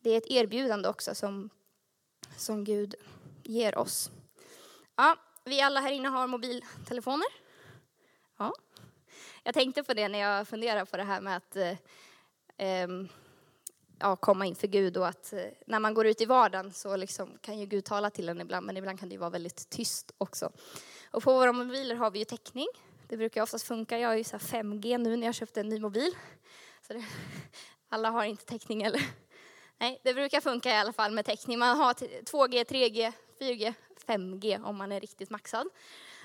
Det 0.00 0.10
är 0.10 0.18
ett 0.18 0.30
erbjudande 0.30 0.88
också 0.88 1.14
som, 1.14 1.50
som 2.36 2.64
Gud 2.64 2.94
ger 3.42 3.78
oss. 3.78 4.10
Ja, 4.96 5.16
vi 5.44 5.60
alla 5.60 5.80
här 5.80 5.92
inne 5.92 6.08
har 6.08 6.26
mobiltelefoner. 6.26 7.28
Ja. 8.38 8.54
Jag 9.42 9.54
tänkte 9.54 9.82
på 9.82 9.94
det 9.94 10.08
när 10.08 10.18
jag 10.18 10.48
funderade 10.48 10.86
på 10.86 10.96
det 10.96 11.02
här 11.02 11.20
med 11.20 11.36
att 11.36 11.56
eh, 11.56 11.76
ehm, 12.56 13.08
ja, 14.02 14.16
komma 14.16 14.46
inför 14.46 14.68
Gud 14.68 14.96
och 14.96 15.08
att 15.08 15.32
eh, 15.32 15.44
när 15.66 15.80
man 15.80 15.94
går 15.94 16.06
ut 16.06 16.20
i 16.20 16.24
vardagen 16.24 16.72
så 16.72 16.96
liksom 16.96 17.38
kan 17.40 17.58
ju 17.58 17.66
Gud 17.66 17.84
tala 17.84 18.10
till 18.10 18.28
en 18.28 18.40
ibland, 18.40 18.66
men 18.66 18.76
ibland 18.76 19.00
kan 19.00 19.08
det 19.08 19.18
vara 19.18 19.30
väldigt 19.30 19.70
tyst 19.70 20.12
också. 20.18 20.52
Och 21.10 21.22
på 21.22 21.32
våra 21.32 21.52
mobiler 21.52 21.94
har 21.94 22.10
vi 22.10 22.18
ju 22.18 22.24
täckning. 22.24 22.66
Det 23.08 23.16
brukar 23.16 23.42
oftast 23.42 23.66
funka. 23.66 23.98
Jag 23.98 24.08
har 24.08 24.16
ju 24.16 24.24
så 24.24 24.36
5G 24.36 24.98
nu 24.98 25.16
när 25.16 25.26
jag 25.26 25.34
köpte 25.34 25.60
en 25.60 25.68
ny 25.68 25.80
mobil. 25.80 26.14
Så 26.86 26.92
det, 26.92 27.04
alla 27.88 28.10
har 28.10 28.24
inte 28.24 28.44
täckning 28.44 28.82
eller? 28.82 29.02
Nej, 29.78 30.00
det 30.04 30.14
brukar 30.14 30.40
funka 30.40 30.70
i 30.70 30.76
alla 30.76 30.92
fall 30.92 31.12
med 31.12 31.24
täckning. 31.24 31.58
Man 31.58 31.76
har 31.76 31.94
2G, 31.94 32.64
3G, 32.64 33.12
4G, 33.40 33.74
5G 34.06 34.64
om 34.64 34.76
man 34.76 34.92
är 34.92 35.00
riktigt 35.00 35.30
maxad. 35.30 35.68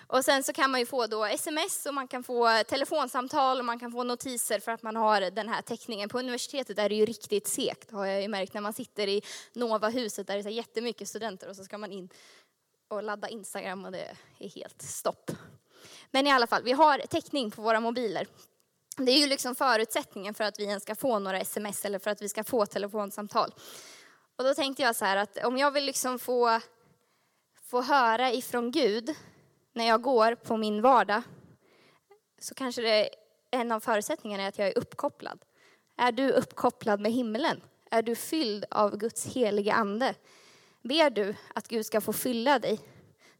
Och 0.08 0.26
sen 0.26 0.44
så 0.44 0.54
kan 0.54 0.72
man 0.72 0.80
ju 0.80 0.86
få 0.86 1.08
då 1.08 1.26
sms 1.26 1.86
och 1.86 1.94
man 1.94 2.08
kan 2.08 2.24
få 2.24 2.64
telefonsamtal 2.68 3.60
och 3.60 3.66
man 3.66 3.80
kan 3.80 3.92
få 3.92 4.04
notiser 4.04 4.60
för 4.60 4.72
att 4.72 4.84
man 4.84 4.96
har 4.96 5.22
den 5.22 5.50
här 5.50 5.62
täckningen. 5.62 6.10
På 6.10 6.20
universitetet 6.20 6.80
är 6.80 6.90
det 6.90 6.96
ju 6.96 7.06
riktigt 7.06 7.48
segt 7.48 7.92
har 7.92 8.06
jag 8.06 8.22
ju 8.22 8.28
märkt 8.28 8.54
när 8.54 8.62
man 8.62 8.74
sitter 8.74 9.08
i 9.08 9.22
Nova-huset 9.54 10.28
där 10.28 10.34
det 10.34 10.40
är 10.40 10.44
så 10.44 10.50
jättemycket 10.50 11.10
studenter 11.10 11.50
och 11.50 11.56
så 11.56 11.64
ska 11.64 11.78
man 11.78 11.92
in 11.92 12.10
och 12.88 13.04
ladda 13.04 13.30
Instagram 13.30 13.86
och 13.86 13.92
det 13.92 14.16
är 14.40 14.50
helt 14.50 14.82
stopp. 14.82 15.32
Men 16.12 16.28
i 16.28 16.32
alla 16.32 16.48
fall, 16.48 16.64
vi 16.64 16.72
har 16.72 17.00
täckning 17.00 17.52
på 17.52 17.62
våra 17.62 17.80
mobiler. 17.80 18.28
Det 18.98 19.12
är 19.12 19.18
ju 19.18 19.28
liksom 19.28 19.56
förutsättningen 19.56 20.34
för 20.34 20.44
att 20.44 20.60
vi 20.60 20.64
ens 20.64 20.84
ska 20.84 20.96
få 20.96 21.20
några 21.20 21.40
sms 21.40 21.86
eller 21.86 22.00
för 22.00 22.12
att 22.12 22.22
vi 22.22 22.30
ska 22.30 22.44
få 22.44 22.66
telefonsamtal. 22.66 23.54
Och 24.36 24.44
då 24.44 24.54
tänkte 24.54 24.84
jag 24.84 24.96
så 24.96 25.06
här 25.06 25.18
att 25.18 25.38
om 25.44 25.58
jag 25.58 25.72
vill 25.72 25.86
liksom 25.86 26.20
få, 26.20 26.60
få 27.64 27.82
höra 27.82 28.32
ifrån 28.32 28.72
Gud 28.72 29.16
när 29.78 29.88
jag 29.88 30.02
går 30.02 30.36
på 30.36 30.58
min 30.58 30.82
vardag 30.82 31.22
så 32.40 32.54
kanske 32.54 32.82
det, 32.82 33.10
en 33.52 33.72
av 33.72 33.80
förutsättningarna 33.80 34.44
är 34.44 34.48
att 34.48 34.58
jag 34.58 34.68
är 34.68 34.78
uppkopplad. 34.78 35.40
Är 35.98 36.12
du 36.12 36.32
uppkopplad 36.32 37.00
med 37.00 37.12
himlen? 37.12 37.62
Är 37.92 38.02
du 38.02 38.16
fylld 38.16 38.66
av 38.72 38.98
Guds 38.98 39.26
heliga 39.26 39.74
ande? 39.74 40.16
Ber 40.84 41.10
du 41.10 41.36
att 41.56 41.68
Gud 41.68 41.86
ska 41.86 42.02
få 42.02 42.14
fylla 42.14 42.60
dig 42.60 42.80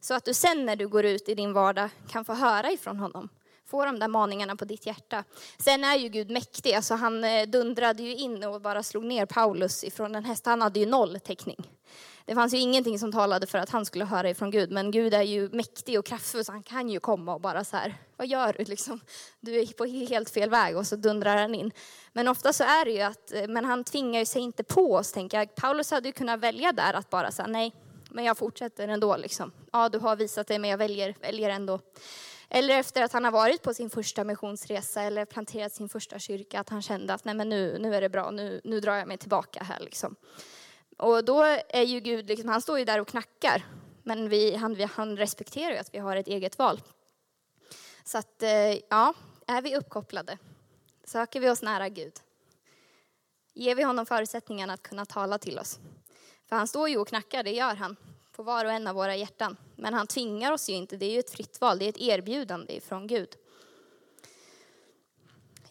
så 0.00 0.14
att 0.14 0.24
du 0.24 0.34
sen 0.34 0.66
när 0.66 0.76
du 0.76 0.88
går 0.88 1.04
ut 1.04 1.28
i 1.28 1.34
din 1.34 1.52
vardag 1.52 1.90
kan 2.08 2.24
få 2.24 2.34
höra 2.34 2.70
ifrån 2.70 2.98
honom? 2.98 3.28
Få 3.64 3.84
de 3.84 3.98
där 3.98 4.08
maningarna 4.08 4.56
på 4.56 4.64
ditt 4.64 4.86
hjärta. 4.86 5.24
Sen 5.58 5.84
är 5.84 5.96
ju 5.96 6.08
Gud 6.08 6.30
mäktig, 6.30 6.74
alltså 6.74 6.94
han 6.94 7.24
eh, 7.24 7.46
dundrade 7.46 8.02
ju 8.02 8.14
in 8.14 8.44
och 8.44 8.60
bara 8.60 8.82
slog 8.82 9.04
ner 9.04 9.26
Paulus 9.26 9.84
ifrån 9.84 10.14
en 10.14 10.24
häst. 10.24 10.46
Han 10.46 10.62
hade 10.62 10.80
ju 10.80 10.86
noll 10.86 11.20
täckning. 11.20 11.68
Det 12.28 12.34
fanns 12.34 12.54
ju 12.54 12.58
ingenting 12.58 12.98
som 12.98 13.12
talade 13.12 13.46
för 13.46 13.58
att 13.58 13.70
han 13.70 13.84
skulle 13.86 14.04
höra 14.04 14.30
ifrån 14.30 14.50
Gud, 14.50 14.70
men 14.70 14.90
Gud 14.90 15.14
är 15.14 15.22
ju 15.22 15.48
mäktig 15.48 15.98
och 15.98 16.06
kraftfull 16.06 16.44
så 16.44 16.52
han 16.52 16.62
kan 16.62 16.88
ju 16.88 17.00
komma 17.00 17.34
och 17.34 17.40
bara 17.40 17.64
så 17.64 17.76
här, 17.76 17.94
vad 18.16 18.26
gör 18.26 18.54
du 18.58 18.64
liksom? 18.68 19.00
Du 19.40 19.60
är 19.60 19.66
på 19.66 19.84
helt 19.84 20.30
fel 20.30 20.50
väg 20.50 20.76
och 20.76 20.86
så 20.86 20.96
dundrar 20.96 21.36
han 21.36 21.54
in. 21.54 21.72
Men 22.12 22.28
ofta 22.28 22.52
så 22.52 22.64
är 22.64 22.84
det 22.84 22.90
ju 22.90 23.00
att, 23.00 23.32
eh, 23.32 23.48
men 23.48 23.64
han 23.64 23.84
tvingar 23.84 24.20
ju 24.20 24.26
sig 24.26 24.42
inte 24.42 24.64
på 24.64 24.94
oss 24.94 25.12
tänker 25.12 25.38
jag. 25.38 25.54
Paulus 25.54 25.90
hade 25.90 26.08
ju 26.08 26.12
kunnat 26.12 26.40
välja 26.40 26.72
där 26.72 26.94
att 26.94 27.10
bara 27.10 27.30
säga 27.30 27.46
nej, 27.46 27.74
men 28.10 28.24
jag 28.24 28.38
fortsätter 28.38 28.88
ändå 28.88 29.16
liksom. 29.16 29.52
Ja, 29.72 29.88
du 29.88 29.98
har 29.98 30.16
visat 30.16 30.46
dig, 30.46 30.58
men 30.58 30.70
jag 30.70 30.78
väljer, 30.78 31.14
väljer 31.20 31.50
ändå. 31.50 31.80
Eller 32.48 32.78
efter 32.78 33.02
att 33.02 33.12
han 33.12 33.24
har 33.24 33.32
varit 33.32 33.62
på 33.62 33.74
sin 33.74 33.90
första 33.90 34.24
missionsresa 34.24 35.02
eller 35.02 35.24
planterat 35.24 35.72
sin 35.72 35.88
första 35.88 36.18
kyrka, 36.18 36.60
att 36.60 36.68
han 36.68 36.82
kände 36.82 37.14
att 37.14 37.24
nej 37.24 37.34
men 37.34 37.48
nu, 37.48 37.78
nu 37.78 37.94
är 37.94 38.00
det 38.00 38.08
bra, 38.08 38.30
nu, 38.30 38.60
nu 38.64 38.80
drar 38.80 38.94
jag 38.94 39.08
mig 39.08 39.18
tillbaka 39.18 39.62
här 39.62 39.80
liksom. 39.80 40.16
Och 40.98 41.24
då 41.24 41.42
är 41.68 41.82
ju 41.82 42.00
Gud, 42.00 42.28
liksom, 42.28 42.48
han 42.48 42.62
står 42.62 42.78
ju 42.78 42.84
där 42.84 43.00
och 43.00 43.08
knackar. 43.08 43.66
Men 44.02 44.28
vi, 44.28 44.54
han, 44.54 44.80
han 44.80 45.16
respekterar 45.16 45.72
ju 45.72 45.78
att 45.78 45.94
vi 45.94 45.98
har 45.98 46.16
ett 46.16 46.26
eget 46.26 46.58
val. 46.58 46.80
Så 48.04 48.18
att, 48.18 48.42
eh, 48.42 48.72
ja, 48.88 49.14
är 49.46 49.62
vi 49.62 49.76
uppkopplade? 49.76 50.38
Söker 51.04 51.40
vi 51.40 51.50
oss 51.50 51.62
nära 51.62 51.88
Gud? 51.88 52.12
Ger 53.54 53.74
vi 53.74 53.82
honom 53.82 54.06
förutsättningarna 54.06 54.72
att 54.72 54.82
kunna 54.82 55.06
tala 55.06 55.38
till 55.38 55.58
oss? 55.58 55.78
För 56.48 56.56
han 56.56 56.68
står 56.68 56.88
ju 56.88 56.96
och 56.96 57.08
knackar, 57.08 57.42
det 57.42 57.52
gör 57.52 57.74
han, 57.74 57.96
på 58.32 58.42
var 58.42 58.64
och 58.64 58.72
en 58.72 58.86
av 58.86 58.94
våra 58.94 59.16
hjärtan. 59.16 59.56
Men 59.76 59.94
han 59.94 60.06
tvingar 60.06 60.52
oss 60.52 60.68
ju 60.68 60.74
inte, 60.74 60.96
det 60.96 61.06
är 61.06 61.10
ju 61.10 61.18
ett 61.18 61.30
fritt 61.30 61.60
val, 61.60 61.78
det 61.78 61.84
är 61.84 61.88
ett 61.88 61.98
erbjudande 61.98 62.80
från 62.80 63.06
Gud. 63.06 63.36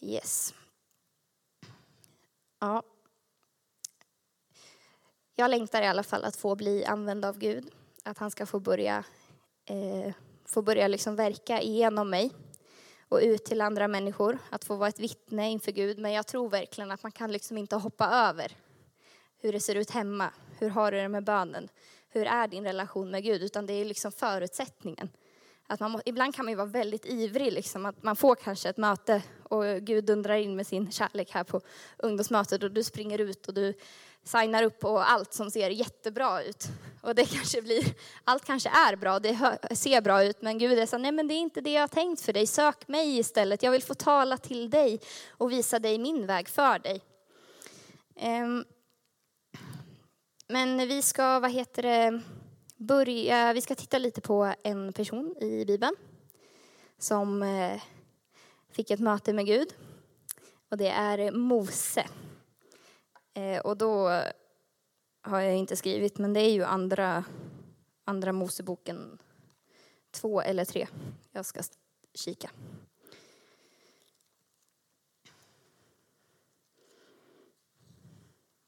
Yes. 0.02 0.54
Ja, 2.60 2.84
jag 5.40 5.52
längtar 5.52 5.82
i 5.82 5.86
alla 5.86 6.04
fall 6.04 6.24
att 6.24 6.36
få 6.36 6.56
bli 6.56 6.86
använd 6.86 7.26
av 7.26 7.38
Gud. 7.38 7.72
Att 8.04 8.18
han 8.18 8.32
ska 8.32 8.46
få 8.46 8.60
börja, 8.60 9.04
eh, 9.66 10.14
få 10.46 10.62
börja 10.62 10.88
liksom 10.88 11.16
verka 11.16 11.62
igenom 11.62 12.10
mig 12.10 12.32
och 13.10 13.20
ut 13.24 13.46
till 13.46 13.62
andra 13.62 13.88
människor. 13.88 14.40
Att 14.50 14.66
få 14.66 14.76
vara 14.76 14.90
ett 14.90 15.00
vittne 15.00 15.50
inför 15.50 15.72
Gud. 15.72 16.00
Men 16.00 16.12
jag 16.12 16.28
tror 16.28 16.50
verkligen 16.50 16.92
att 16.92 17.04
man 17.04 17.12
kan 17.12 17.32
liksom 17.32 17.58
inte 17.58 17.76
hoppa 17.76 18.06
över 18.06 18.52
hur 19.40 19.54
det 19.54 19.60
ser 19.60 19.76
ut 19.76 19.90
hemma. 19.90 20.30
Hur 20.60 20.70
har 20.70 20.92
du 20.92 20.98
det 20.98 21.10
med 21.10 21.24
bönen? 21.24 21.70
Hur 22.10 22.26
är 22.26 22.48
din 22.48 22.64
relation 22.64 23.12
med 23.12 23.24
Gud? 23.24 23.44
Utan 23.44 23.66
det 23.66 23.74
är 23.74 23.86
liksom 23.86 24.12
förutsättningen. 24.12 25.10
Att 25.68 25.80
man 25.80 25.92
må, 25.92 26.02
ibland 26.06 26.36
kan 26.36 26.46
man 26.46 26.52
ju 26.52 26.56
vara 26.56 26.68
väldigt 26.68 27.06
ivrig, 27.06 27.54
liksom, 27.54 27.86
att 27.86 28.04
man 28.04 28.16
får 28.16 28.36
kanske 28.36 28.70
ett 28.70 28.78
möte 28.78 29.24
och 29.44 29.64
Gud 29.82 30.06
dundrar 30.06 30.36
in 30.36 30.56
med 30.56 30.68
sin 30.68 30.92
kärlek 30.92 31.32
här 31.32 31.44
på 31.44 31.62
ungdomsmötet 31.98 32.64
och 32.64 32.72
du 32.72 32.84
springer 32.84 33.22
ut 33.22 33.48
och 33.48 33.54
du 33.54 33.74
signar 34.28 34.64
upp 34.64 34.80
på 34.80 35.00
allt 35.00 35.34
som 35.34 35.52
ser 35.52 35.70
jättebra 35.70 36.44
ut. 36.44 36.68
Och 37.02 37.16
det 37.16 37.26
kanske 37.36 37.62
blir, 37.62 37.84
allt 38.24 38.46
kanske 38.46 38.70
är 38.70 38.96
bra, 38.96 39.20
det 39.20 39.38
ser 39.76 40.02
bra 40.02 40.24
ut, 40.24 40.42
men 40.42 40.58
Gud 40.58 40.80
är 40.80 40.86
så 40.86 40.98
nej 40.98 41.12
men 41.12 41.28
det 41.28 41.34
är 41.34 41.40
inte 41.40 41.62
det 41.62 41.74
jag 41.74 41.82
har 41.82 41.88
tänkt 41.88 42.22
för 42.22 42.34
dig, 42.34 42.48
sök 42.48 42.88
mig 42.88 43.18
istället. 43.18 43.64
Jag 43.64 43.72
vill 43.72 43.84
få 43.84 43.94
tala 43.94 44.38
till 44.38 44.70
dig 44.70 45.00
och 45.30 45.52
visa 45.52 45.80
dig 45.80 45.98
min 45.98 46.26
väg 46.26 46.50
för 46.50 46.80
dig. 46.80 47.02
Ehm, 48.16 48.66
men 50.48 50.78
vi 50.78 51.02
ska, 51.02 51.40
vad 51.40 51.52
heter 51.52 51.84
det, 51.84 52.22
börja, 52.78 53.54
vi 53.54 53.62
ska 53.62 53.76
titta 53.76 53.98
lite 53.98 54.22
på 54.22 54.54
en 54.64 54.94
person 54.94 55.36
i 55.42 55.66
Bibeln 55.66 55.96
som 57.00 57.44
eh, 57.44 57.82
fick 58.72 58.92
ett 58.92 59.00
möte 59.00 59.34
med 59.34 59.46
Gud. 59.46 59.74
Och 60.70 60.78
det 60.78 60.90
är 60.90 61.32
Mose. 61.32 62.06
Eh, 63.38 63.60
och 63.60 63.78
då 63.78 64.22
har 65.22 65.40
jag 65.40 65.56
inte 65.56 65.76
skrivit, 65.76 66.18
men 66.18 66.34
det 66.34 66.40
är 66.40 66.52
ju 66.52 66.64
andra, 66.64 67.24
andra 68.04 68.32
Moseboken 68.32 69.18
två 70.12 70.42
eller 70.42 70.66
tre. 70.66 70.88
Jag 71.32 71.46
ska 71.46 71.62
kika. 72.14 72.50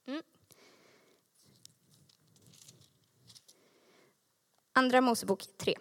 Mm. 0.05 0.23
Andra 4.73 5.01
Mosebok 5.01 5.45
3 5.57 5.75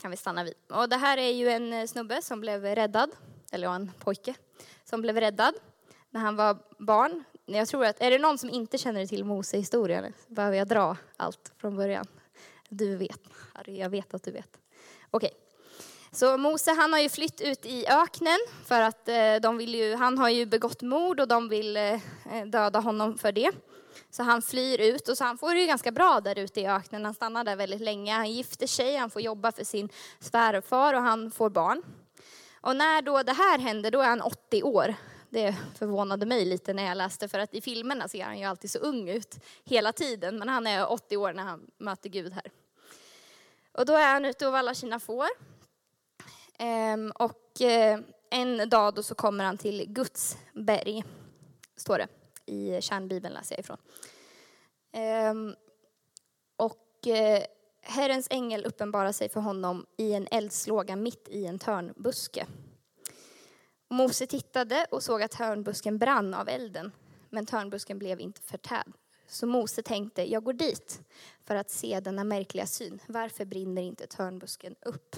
kan 0.00 0.10
vi 0.10 0.16
stanna 0.16 0.44
vid. 0.44 0.54
Och 0.68 0.88
det 0.88 0.96
här 0.96 1.18
är 1.18 1.30
ju 1.30 1.48
en 1.48 1.72
eh, 1.72 1.86
snubbe 1.86 2.22
som 2.22 2.40
blev 2.40 2.64
räddad, 2.64 3.10
eller 3.52 3.68
en 3.68 3.92
pojke, 3.98 4.34
som 4.84 5.00
blev 5.00 5.16
räddad 5.16 5.54
när 6.10 6.20
han 6.20 6.36
var 6.36 6.58
barn 6.78 7.24
jag 7.46 7.68
tror 7.68 7.84
att, 7.84 8.02
är 8.02 8.10
det 8.10 8.18
någon 8.18 8.38
som 8.38 8.50
inte 8.50 8.78
känner 8.78 9.06
till 9.06 9.24
Mose-historien? 9.24 10.12
Behöver 10.26 10.56
jag 10.56 10.68
dra 10.68 10.96
allt 11.16 11.52
från 11.58 11.76
början? 11.76 12.06
Du 12.68 12.96
vet, 12.96 13.20
Harry, 13.52 13.78
jag 13.78 13.90
vet 13.90 14.14
att 14.14 14.22
du 14.22 14.30
vet. 14.30 14.58
Okej. 15.10 15.30
Okay. 15.32 15.40
Så 16.12 16.38
Mose 16.38 16.72
han 16.72 16.92
har 16.92 17.00
ju 17.00 17.08
flytt 17.08 17.40
ut 17.40 17.66
i 17.66 17.86
öknen 17.86 18.38
för 18.64 18.80
att 18.80 19.08
eh, 19.08 19.34
de 19.42 19.56
vill 19.56 19.74
ju, 19.74 19.94
han 19.94 20.18
har 20.18 20.28
ju 20.28 20.46
begått 20.46 20.82
mord 20.82 21.20
och 21.20 21.28
de 21.28 21.48
vill 21.48 21.76
eh, 21.76 22.00
döda 22.46 22.80
honom 22.80 23.18
för 23.18 23.32
det. 23.32 23.50
Så 24.10 24.22
han 24.22 24.42
flyr 24.42 24.80
ut 24.80 25.08
och 25.08 25.18
så 25.18 25.24
han 25.24 25.38
får 25.38 25.54
det 25.54 25.60
ju 25.60 25.66
ganska 25.66 25.92
bra 25.92 26.20
där 26.20 26.38
ute 26.38 26.60
i 26.60 26.66
öknen. 26.66 27.04
Han 27.04 27.14
stannar 27.14 27.44
där 27.44 27.56
väldigt 27.56 27.80
länge. 27.80 28.12
Han 28.12 28.30
gifter 28.30 28.66
sig, 28.66 28.96
han 28.96 29.10
får 29.10 29.22
jobba 29.22 29.52
för 29.52 29.64
sin 29.64 29.88
svärfar 30.20 30.94
och 30.94 31.02
han 31.02 31.30
får 31.30 31.50
barn. 31.50 31.82
Och 32.60 32.76
när 32.76 33.02
då 33.02 33.22
det 33.22 33.32
här 33.32 33.58
händer, 33.58 33.90
då 33.90 34.00
är 34.00 34.08
han 34.08 34.20
80 34.20 34.62
år. 34.62 34.94
Det 35.34 35.56
förvånade 35.74 36.26
mig 36.26 36.44
lite 36.44 36.72
när 36.72 36.84
jag 36.86 36.96
läste, 36.96 37.28
för 37.28 37.38
att 37.38 37.54
i 37.54 37.60
filmerna 37.60 38.08
ser 38.08 38.24
han 38.24 38.38
ju 38.38 38.44
alltid 38.44 38.70
så 38.70 38.78
ung 38.78 39.08
ut 39.08 39.38
hela 39.64 39.92
tiden, 39.92 40.38
men 40.38 40.48
han 40.48 40.66
är 40.66 40.92
80 40.92 41.16
år 41.16 41.32
när 41.32 41.42
han 41.42 41.70
möter 41.78 42.08
Gud 42.08 42.32
här. 42.32 42.50
Och 43.72 43.86
då 43.86 43.92
är 43.92 44.12
han 44.12 44.24
ute 44.24 44.46
och 44.46 44.52
vallar 44.52 44.74
sina 44.74 45.00
får. 45.00 45.26
Ehm, 46.58 47.10
och 47.10 47.60
eh, 47.60 48.00
en 48.30 48.68
dag 48.68 48.94
då 48.94 49.02
så 49.02 49.14
kommer 49.14 49.44
han 49.44 49.58
till 49.58 49.84
Guds 49.88 50.36
berg, 50.52 51.04
står 51.76 51.98
det 51.98 52.08
i 52.46 52.80
kärnbibeln 52.80 53.34
läser 53.34 53.54
jag 53.54 53.60
ifrån. 53.60 53.78
Ehm, 54.92 55.54
och 56.56 57.06
eh, 57.06 57.42
Herrens 57.82 58.26
ängel 58.30 58.64
uppenbarar 58.64 59.12
sig 59.12 59.28
för 59.28 59.40
honom 59.40 59.86
i 59.96 60.12
en 60.12 60.28
eldslåga 60.30 60.96
mitt 60.96 61.28
i 61.28 61.46
en 61.46 61.58
törnbuske. 61.58 62.46
Mose 63.90 64.26
tittade 64.26 64.86
och 64.90 65.02
såg 65.02 65.22
att 65.22 65.30
törnbusken 65.30 65.98
brann 65.98 66.34
av 66.34 66.48
elden, 66.48 66.92
men 67.30 67.46
törnbusken 67.46 67.98
blev 67.98 68.20
inte 68.20 68.40
förtärd. 68.40 68.92
Så 69.26 69.46
Mose 69.46 69.82
tänkte, 69.82 70.30
jag 70.30 70.44
går 70.44 70.52
dit 70.52 71.00
för 71.44 71.56
att 71.56 71.70
se 71.70 72.00
denna 72.00 72.24
märkliga 72.24 72.66
syn. 72.66 72.98
Varför 73.06 73.44
brinner 73.44 73.82
inte 73.82 74.06
törnbusken 74.06 74.74
upp? 74.82 75.16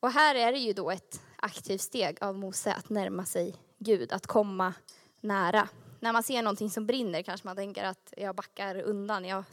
Och 0.00 0.10
här 0.10 0.34
är 0.34 0.52
det 0.52 0.58
ju 0.58 0.72
då 0.72 0.90
ett 0.90 1.20
aktivt 1.36 1.80
steg 1.80 2.18
av 2.20 2.38
Mose 2.38 2.72
att 2.72 2.90
närma 2.90 3.24
sig 3.24 3.56
Gud, 3.78 4.12
att 4.12 4.26
komma 4.26 4.74
nära. 5.20 5.68
När 6.00 6.12
man 6.12 6.22
ser 6.22 6.42
någonting 6.42 6.70
som 6.70 6.86
brinner 6.86 7.22
kanske 7.22 7.46
man 7.46 7.56
tänker 7.56 7.84
att 7.84 8.14
jag 8.16 8.34
backar 8.34 8.82
undan, 8.82 9.24
jag 9.24 9.44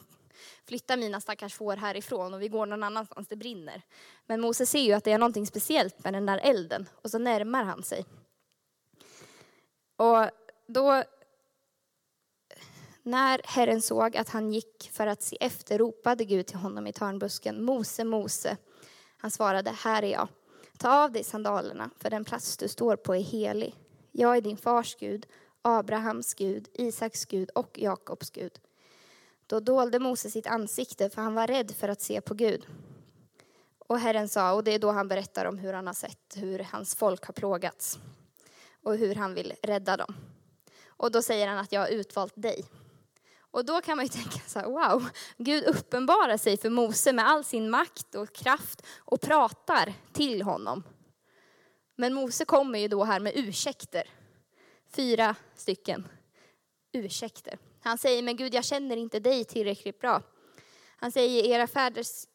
Flytta 0.67 0.98
mina 0.98 1.22
stackars 1.22 1.53
får 1.53 1.75
härifrån 1.75 2.34
och 2.34 2.41
vi 2.41 2.48
går 2.48 2.65
någon 2.65 2.84
annanstans, 2.84 3.27
det 3.27 3.36
brinner. 3.36 3.81
Men 4.25 4.41
Mose 4.41 4.65
ser 4.65 4.81
ju 4.81 4.93
att 4.93 5.03
det 5.03 5.12
är 5.12 5.17
någonting 5.17 5.48
speciellt 5.48 6.03
med 6.03 6.13
den 6.13 6.25
där 6.25 6.38
elden 6.43 6.89
och 7.03 7.12
så 7.12 7.17
närmar 7.17 7.63
han 7.63 7.84
sig. 7.84 8.05
Och 9.96 10.29
då, 10.67 11.03
när 13.03 13.41
Herren 13.43 13.81
såg 13.81 14.17
att 14.17 14.29
han 14.29 14.53
gick 14.53 14.89
för 14.93 15.08
att 15.08 15.24
se 15.24 15.38
efter 15.39 15.77
ropade 15.77 16.25
Gud 16.25 16.48
till 16.48 16.58
honom 16.58 16.88
i 16.88 16.93
törnbusken, 16.93 17.63
Mose, 17.63 18.03
Mose. 18.03 18.58
Han 19.17 19.31
svarade, 19.31 19.72
här 19.72 20.03
är 20.03 20.12
jag. 20.12 20.27
Ta 20.77 21.03
av 21.03 21.12
dig 21.12 21.24
sandalerna, 21.24 21.89
för 21.98 22.10
den 22.10 22.25
plats 22.25 22.58
du 22.58 22.67
står 22.67 22.96
på 22.96 23.15
är 23.15 23.22
helig. 23.22 23.75
Jag 24.12 24.38
är 24.38 24.41
din 24.41 24.58
fars 24.58 24.96
Gud, 24.96 25.25
Abrahams 25.62 26.34
Gud, 26.34 26.67
Isaks 26.74 27.25
Gud 27.25 27.50
och 27.50 27.79
Jakobs 27.79 28.29
Gud. 28.29 28.60
Då 29.50 29.60
dolde 29.60 30.00
Mose 30.00 30.29
sitt 30.29 30.48
ansikte, 30.48 31.10
för 31.10 31.22
han 31.22 31.34
var 31.34 31.48
rädd 31.48 31.72
för 31.72 31.89
att 31.89 32.01
se 32.01 32.22
på 32.22 32.34
Gud. 32.34 32.65
Och 33.77 34.00
Herren 34.00 34.29
sa, 34.29 34.53
och 34.53 34.63
det 34.63 34.72
är 34.72 34.79
då 34.79 34.91
han 34.91 35.08
berättar 35.08 35.46
om 35.46 35.58
hur 35.58 35.74
han 35.74 35.88
har 35.88 35.94
sett 35.94 36.36
hur 36.36 36.60
hans 36.60 36.96
folk 36.96 37.25
har 37.25 37.34
plågats 37.34 38.00
och 38.84 38.98
hur 38.98 39.15
han 39.15 39.34
vill 39.34 39.53
rädda 39.63 39.98
dem. 39.98 40.15
Och 40.88 41.12
då 41.12 41.22
säger 41.22 41.48
han 41.48 41.58
att 41.58 41.72
jag 41.72 41.82
har 41.82 41.88
utvalt 41.88 42.34
dig. 42.36 42.65
Och 43.51 43.65
då 43.65 43.82
kan 43.82 43.98
man 43.98 44.06
ju 44.06 44.10
tänka 44.22 44.39
så 44.48 44.60
här, 44.60 44.65
wow, 44.68 45.10
Gud 45.38 45.63
uppenbarar 45.63 46.38
sig 46.38 46.58
för 46.58 46.70
Mose 46.70 47.13
med 47.13 47.27
all 47.27 47.44
sin 47.44 47.70
makt 47.70 48.15
och 48.15 48.34
kraft 48.34 48.86
och 48.98 49.22
pratar 49.22 49.94
till 50.13 50.41
honom. 50.41 50.84
Men 51.96 52.13
Mose 52.13 52.46
kommer 52.46 52.79
ju 52.79 52.88
då 52.88 53.03
här 53.03 53.20
med 53.20 53.34
ursäkter. 53.36 54.03
Fyra 54.96 55.36
stycken 55.56 56.08
ursäkter. 56.91 57.60
Han 57.81 57.98
säger, 57.98 58.24
men 58.24 58.36
Gud 58.36 58.53
jag 58.53 58.65
känner 58.65 58.98
inte 58.98 59.19
dig 59.19 59.45
tillräckligt 59.45 60.00
bra. 60.00 60.21
Han 60.98 61.12
säger, 61.12 61.43
era 61.43 61.67
fäders 61.67 62.25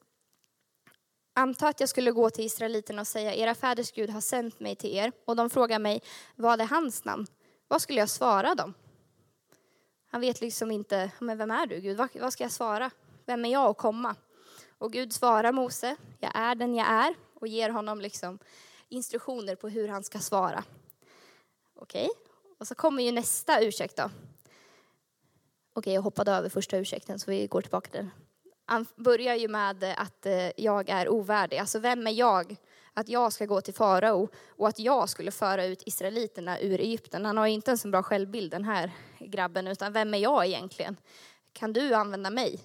Anta 1.36 1.68
att 1.68 1.80
jag 1.80 1.88
skulle 1.88 2.12
gå 2.12 2.30
till 2.30 2.44
israeliterna 2.44 3.00
och 3.00 3.06
säga, 3.06 3.34
era 3.34 3.54
fäders 3.54 3.92
Gud 3.92 4.10
har 4.10 4.20
sänt 4.20 4.60
mig 4.60 4.76
till 4.76 4.96
er. 4.96 5.12
Och 5.24 5.36
de 5.36 5.50
frågar 5.50 5.78
mig, 5.78 6.02
vad 6.36 6.60
är 6.60 6.66
hans 6.66 7.04
namn? 7.04 7.26
Vad 7.68 7.82
skulle 7.82 7.98
jag 7.98 8.10
svara 8.10 8.54
dem? 8.54 8.74
Han 10.06 10.20
vet 10.20 10.40
liksom 10.40 10.70
inte, 10.70 11.10
men 11.18 11.38
vem 11.38 11.50
är 11.50 11.66
du 11.66 11.80
Gud? 11.80 11.96
Vad, 11.96 12.08
vad 12.14 12.32
ska 12.32 12.44
jag 12.44 12.52
svara? 12.52 12.90
Vem 13.26 13.44
är 13.44 13.52
jag 13.52 13.70
att 13.70 13.78
komma? 13.78 14.16
Och 14.78 14.92
Gud 14.92 15.12
svarar 15.12 15.52
Mose, 15.52 15.96
jag 16.20 16.32
är 16.34 16.54
den 16.54 16.74
jag 16.74 16.86
är. 16.86 17.14
Och 17.34 17.48
ger 17.48 17.70
honom 17.70 18.00
liksom 18.00 18.38
instruktioner 18.88 19.54
på 19.54 19.68
hur 19.68 19.88
han 19.88 20.04
ska 20.04 20.18
svara. 20.18 20.64
Okej, 21.74 22.04
okay. 22.04 22.54
och 22.58 22.66
så 22.66 22.74
kommer 22.74 23.02
ju 23.02 23.12
nästa 23.12 23.60
ursäkt 23.62 23.96
då. 23.96 24.10
Okej, 25.76 25.80
okay, 25.80 25.94
jag 25.94 26.02
hoppade 26.02 26.32
över 26.32 26.48
första 26.48 26.76
ursäkten 26.76 27.18
så 27.18 27.30
vi 27.30 27.46
går 27.46 27.60
tillbaka 27.60 27.90
till 27.90 28.00
den. 28.00 28.10
Han 28.66 28.86
börjar 28.96 29.34
ju 29.34 29.48
med 29.48 29.84
att 29.96 30.26
eh, 30.26 30.50
jag 30.56 30.88
är 30.88 31.08
ovärdig. 31.08 31.58
Alltså 31.58 31.78
vem 31.78 32.06
är 32.06 32.10
jag 32.10 32.56
att 32.92 33.08
jag 33.08 33.32
ska 33.32 33.46
gå 33.46 33.60
till 33.60 33.74
farao 33.74 34.28
och 34.48 34.68
att 34.68 34.78
jag 34.78 35.08
skulle 35.08 35.30
föra 35.30 35.64
ut 35.64 35.82
israeliterna 35.86 36.60
ur 36.60 36.80
Egypten. 36.80 37.24
Han 37.24 37.36
har 37.36 37.46
ju 37.46 37.52
inte 37.52 37.70
ens 37.70 37.84
en 37.84 37.90
bra 37.90 38.02
självbild 38.02 38.50
den 38.50 38.64
här 38.64 38.90
grabben, 39.18 39.66
utan 39.66 39.92
vem 39.92 40.14
är 40.14 40.18
jag 40.18 40.46
egentligen? 40.46 40.96
Kan 41.52 41.72
du 41.72 41.94
använda 41.94 42.30
mig? 42.30 42.60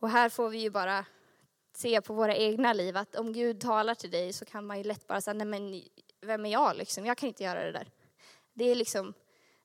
Och 0.00 0.08
här 0.08 0.28
får 0.28 0.48
vi 0.48 0.58
ju 0.58 0.70
bara 0.70 1.04
se 1.76 2.00
på 2.00 2.14
våra 2.14 2.36
egna 2.36 2.72
liv 2.72 2.96
att 2.96 3.16
om 3.16 3.32
Gud 3.32 3.60
talar 3.60 3.94
till 3.94 4.10
dig 4.10 4.32
så 4.32 4.44
kan 4.44 4.66
man 4.66 4.78
ju 4.78 4.84
lätt 4.84 5.06
bara 5.06 5.20
säga, 5.20 5.34
nej 5.34 5.46
men 5.46 5.82
vem 6.20 6.46
är 6.46 6.50
jag 6.50 6.76
liksom? 6.76 7.06
Jag 7.06 7.18
kan 7.18 7.28
inte 7.28 7.44
göra 7.44 7.64
det 7.64 7.72
där. 7.72 7.90
Det 8.54 8.64
är 8.64 8.74
liksom, 8.74 9.14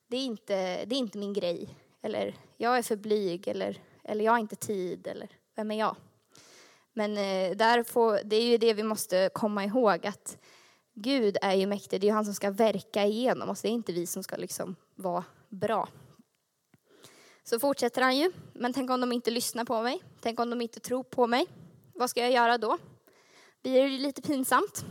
det 0.08 0.18
är 0.18 0.26
inte, 0.26 0.86
det 0.86 0.96
är 0.96 1.00
inte 1.00 1.18
min 1.18 1.34
grej. 1.34 1.76
Eller 2.02 2.36
jag 2.58 2.78
är 2.78 2.82
för 2.82 2.96
blyg 2.96 3.48
eller 3.48 3.82
eller 4.10 4.26
jag 4.26 4.32
har 4.32 4.40
inte 4.40 4.56
tid, 4.56 5.08
eller 5.08 5.30
vem 5.56 5.72
är 5.72 5.80
jag? 5.80 5.96
Men 6.94 7.18
eh, 7.18 7.58
där 7.58 7.84
får, 7.84 8.20
det 8.24 8.36
är 8.36 8.44
ju 8.44 8.58
det 8.58 8.74
vi 8.74 8.84
måste 8.84 9.30
komma 9.34 9.66
ihåg, 9.66 10.08
att 10.08 10.38
Gud 10.94 11.38
är 11.42 11.54
ju 11.54 11.68
mäktig, 11.68 12.02
det 12.02 12.06
är 12.06 12.10
ju 12.10 12.14
han 12.14 12.26
som 12.26 12.34
ska 12.34 12.52
verka 12.52 13.06
igenom 13.06 13.50
oss, 13.50 13.62
det 13.62 13.68
är 13.68 13.72
inte 13.72 13.94
vi 13.94 14.08
som 14.08 14.24
ska 14.24 14.36
liksom 14.36 14.76
vara 14.96 15.24
bra. 15.50 15.88
Så 17.44 17.60
fortsätter 17.60 18.02
han 18.02 18.18
ju, 18.18 18.32
men 18.54 18.74
tänk 18.74 18.90
om 18.90 19.02
de 19.02 19.12
inte 19.12 19.32
lyssnar 19.32 19.66
på 19.66 19.82
mig, 19.82 20.04
tänk 20.22 20.40
om 20.40 20.50
de 20.50 20.62
inte 20.62 20.80
tror 20.80 21.04
på 21.04 21.28
mig, 21.28 21.48
vad 21.94 22.10
ska 22.10 22.22
jag 22.22 22.32
göra 22.32 22.58
då? 22.58 22.78
Blir 23.62 23.84
det 23.84 23.90
lite 23.90 24.22
pinsamt? 24.22 24.86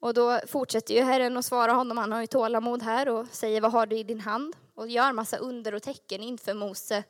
Och 0.00 0.14
då 0.14 0.40
fortsätter 0.46 0.94
ju 0.94 1.02
Herren 1.02 1.36
att 1.36 1.44
svara 1.44 1.72
honom, 1.72 1.98
han 1.98 2.12
har 2.12 2.20
ju 2.20 2.26
tålamod 2.26 2.82
här 2.82 3.08
och 3.08 3.26
säger 3.30 3.60
vad 3.60 3.72
har 3.72 3.86
du 3.86 3.98
i 3.98 4.02
din 4.02 4.20
hand? 4.20 4.56
Och 4.80 4.88
gör 4.88 5.12
massa 5.12 5.36
under 5.36 5.74
och 5.74 5.82
tecken 5.82 6.22
inför 6.22 6.54
Mose 6.54 7.04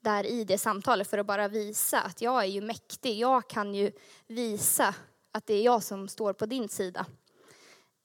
där 0.00 0.26
i 0.26 0.44
det 0.44 0.58
samtalet 0.58 1.10
för 1.10 1.18
att 1.18 1.26
bara 1.26 1.48
visa 1.48 2.00
att 2.00 2.22
jag 2.22 2.42
är 2.42 2.46
ju 2.46 2.60
mäktig. 2.60 3.18
Jag 3.18 3.48
kan 3.48 3.74
ju 3.74 3.92
visa 4.26 4.94
att 5.32 5.46
det 5.46 5.54
är 5.54 5.62
jag 5.62 5.82
som 5.82 6.08
står 6.08 6.32
på 6.32 6.46
din 6.46 6.68
sida. 6.68 7.06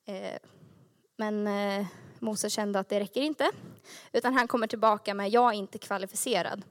Eh, 0.05 0.39
men 1.17 1.47
eh, 1.47 1.85
Mose 2.19 2.49
kände 2.49 2.79
att 2.79 2.89
det 2.89 2.99
räcker 2.99 3.21
inte, 3.21 3.51
utan 4.11 4.33
han 4.33 4.47
kommer 4.47 4.67
tillbaka 4.67 5.13
med 5.13 5.29
jag 5.29 5.53
är 5.53 5.57
inte 5.57 5.77
kvalificerad. 5.77 6.63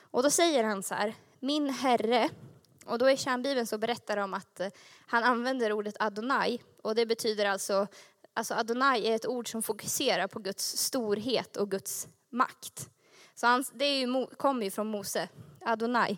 Och 0.00 0.22
då 0.22 0.30
säger 0.30 0.64
han 0.64 0.82
så 0.82 0.94
här, 0.94 1.14
min 1.40 1.70
herre, 1.70 2.28
och 2.86 2.98
då 2.98 3.10
i 3.10 3.16
kärnbibeln 3.16 3.66
så 3.66 3.78
berättar 3.78 4.16
de 4.16 4.34
att 4.34 4.60
eh, 4.60 4.68
han 5.06 5.24
använder 5.24 5.72
ordet 5.72 5.96
Adonai, 5.98 6.58
och 6.82 6.94
det 6.94 7.06
betyder 7.06 7.46
alltså, 7.46 7.86
alltså 8.36 8.54
Adonai 8.54 9.06
är 9.06 9.14
ett 9.14 9.26
ord 9.26 9.50
som 9.50 9.62
fokuserar 9.62 10.26
på 10.26 10.38
Guds 10.38 10.76
storhet 10.76 11.56
och 11.56 11.70
Guds 11.70 12.08
makt. 12.30 12.90
Så 13.34 13.62
det 13.72 14.00
ju, 14.00 14.26
kommer 14.26 14.64
ju 14.64 14.70
från 14.70 14.86
Mose, 14.86 15.28
Adonai. 15.60 16.16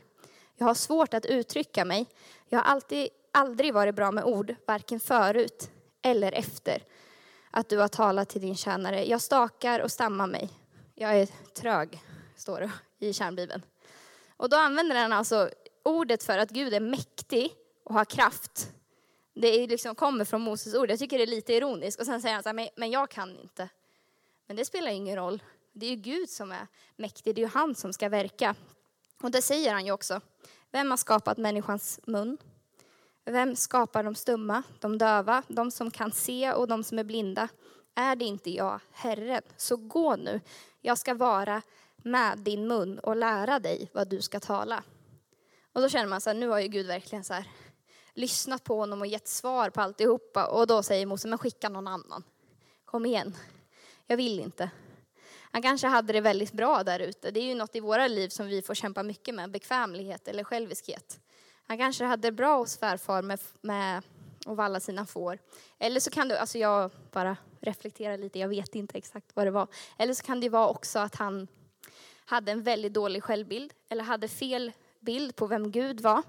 Jag 0.57 0.67
har 0.67 0.75
svårt 0.75 1.15
att 1.15 1.27
uttrycka 1.27 1.85
mig. 1.85 2.07
Jag 2.49 2.59
har 2.59 2.65
alltid, 2.65 3.09
aldrig 3.33 3.75
varit 3.75 3.95
bra 3.95 4.11
med 4.11 4.25
ord, 4.25 4.55
varken 4.67 5.01
förut 5.01 5.71
eller 6.03 6.33
efter 6.33 6.85
att 7.51 7.69
du 7.69 7.79
har 7.79 7.89
talat 7.89 8.29
till 8.29 8.41
din 8.41 8.57
tjänare. 8.57 9.05
Jag 9.05 9.21
stakar 9.21 9.81
och 9.81 9.93
stammar 9.93 10.27
mig. 10.27 10.51
Jag 10.95 11.21
är 11.21 11.29
trög, 11.55 12.03
står 12.37 12.61
det 12.61 12.71
i 13.07 13.13
kärnbibeln. 13.13 13.63
Och 14.37 14.49
då 14.49 14.57
använder 14.57 14.97
han 14.97 15.13
alltså 15.13 15.51
ordet 15.85 16.23
för 16.23 16.39
att 16.39 16.51
Gud 16.51 16.75
är 16.75 16.81
mäktig 16.81 17.53
och 17.85 17.95
har 17.95 18.05
kraft. 18.05 18.73
Det 19.40 19.48
är 19.48 19.68
liksom, 19.68 19.94
kommer 19.94 20.24
från 20.24 20.40
Moses 20.40 20.74
ord. 20.74 20.90
Jag 20.90 20.98
tycker 20.98 21.18
det 21.18 21.24
är 21.24 21.27
lite 21.27 21.53
ironiskt. 21.53 22.01
Och 22.01 22.07
sen 22.07 22.22
säger 22.22 22.35
han 22.35 22.42
så 22.42 22.48
här, 22.48 22.70
men 22.77 22.90
jag 22.90 23.11
kan 23.11 23.38
inte. 23.38 23.68
Men 24.46 24.57
det 24.57 24.64
spelar 24.64 24.90
ingen 24.90 25.16
roll. 25.16 25.42
Det 25.72 25.87
är 25.87 25.90
ju 25.90 25.96
Gud 25.96 26.31
som 26.31 26.53
är 26.53 26.66
mäktig, 26.96 27.35
det 27.35 27.40
är 27.40 27.42
ju 27.42 27.51
han 27.51 27.74
som 27.74 27.92
ska 27.92 28.09
verka. 28.09 28.55
Och 29.22 29.31
det 29.31 29.42
säger 29.42 29.72
han 29.72 29.87
ju 29.87 29.92
också. 29.92 30.20
Vem 30.70 30.90
har 30.90 30.96
skapat 30.96 31.38
människans 31.38 32.01
mun? 32.07 32.38
Vem 33.24 33.57
skapar 33.57 34.03
de 34.03 34.14
stumma, 34.14 34.62
de 34.81 34.98
döva, 34.98 35.42
de 35.48 35.70
som 35.70 35.90
kan 35.90 36.12
se 36.12 36.53
och 36.53 36.68
de 36.68 36.85
som 36.85 36.98
är 36.98 37.05
blinda? 37.05 37.48
Är 37.94 38.16
det 38.16 38.24
inte 38.24 38.51
jag, 38.51 38.81
Herren? 38.92 39.42
Så 39.57 39.77
gå 39.77 40.16
nu, 40.16 40.40
jag 40.81 40.98
ska 40.98 41.14
vara 41.14 41.62
med 41.96 42.38
din 42.38 42.68
mun 42.68 42.98
och 42.98 43.16
lära 43.16 43.59
dig 43.59 43.90
vad 43.92 44.09
du 44.09 44.22
ska 44.22 44.40
tala. 44.40 44.83
Och 45.72 45.81
då 45.81 45.88
känner 45.88 46.09
man 46.09 46.20
så 46.20 46.31
här, 46.31 46.35
nu 46.35 46.48
har 46.48 46.61
ju 46.61 46.68
Gud 46.68 46.87
verkligen 46.87 47.24
så 47.24 47.35
här, 47.35 47.44
lyssnat 48.19 48.65
på 48.65 48.77
honom 48.77 49.01
och 49.01 49.07
gett 49.07 49.29
svar 49.29 49.71
på 49.71 49.81
alltihopa. 49.81 50.47
Och 50.47 50.67
då 50.67 50.83
säger 50.83 51.07
Mose, 51.07 51.29
men 51.29 51.39
skicka 51.39 51.69
någon 51.69 51.89
annan. 51.89 52.23
Kom 52.85 53.07
igen, 53.07 53.37
jag 54.07 54.17
vill 54.17 54.41
inte. 54.41 54.71
Han 55.51 55.63
kanske 55.63 55.87
hade 55.87 56.13
det 56.13 56.21
väldigt 56.21 56.53
bra 56.53 56.85
där 56.85 57.01
ute. 57.01 57.31
Det 57.31 57.41
är 57.41 57.45
ju 57.45 57.55
något 57.55 57.77
i 57.77 57.81
våra 57.81 58.09
liv 58.09 58.29
som 58.29 58.47
vi 58.47 58.63
får 58.63 58.75
kämpa 58.75 59.03
mycket 59.03 59.35
med, 59.35 59.51
bekvämlighet 59.51 60.29
eller 60.29 60.45
själviskhet. 60.45 61.21
Han 61.67 61.79
kanske 61.79 62.05
hade 62.05 62.29
det 62.29 62.33
bra 62.33 62.59
hos 62.59 62.73
svärfar 62.73 63.23
med, 63.23 63.41
med 63.61 64.03
att 64.47 64.57
valla 64.57 64.81
sina 64.81 65.07
får. 65.07 65.39
Eller 65.79 66.01
så 66.01 66.11
kan 66.11 66.29
du, 66.29 66.37
alltså 66.37 66.59
jag 66.59 66.91
bara 67.13 67.37
reflekterar 67.61 68.19
lite, 68.19 68.39
jag 68.39 68.49
vet 68.49 68.75
inte 68.75 68.99
exakt 68.99 69.27
vad 69.35 69.47
det 69.47 69.51
var. 69.51 69.69
Eller 69.99 70.15
så 70.15 70.25
kan 70.25 70.41
det 70.41 70.49
vara 70.49 70.69
också 70.69 70.99
att 70.99 71.15
han 71.15 71.49
hade 72.25 72.53
en 72.53 72.63
väldigt 72.63 72.95
dålig 72.95 73.23
självbild 73.23 73.73
eller 73.89 74.05
hade 74.05 74.29
fel 74.29 74.73
bild 75.01 75.37
på 75.37 75.47
vem 75.47 75.71
Gud 75.71 76.01
var. 76.01 76.23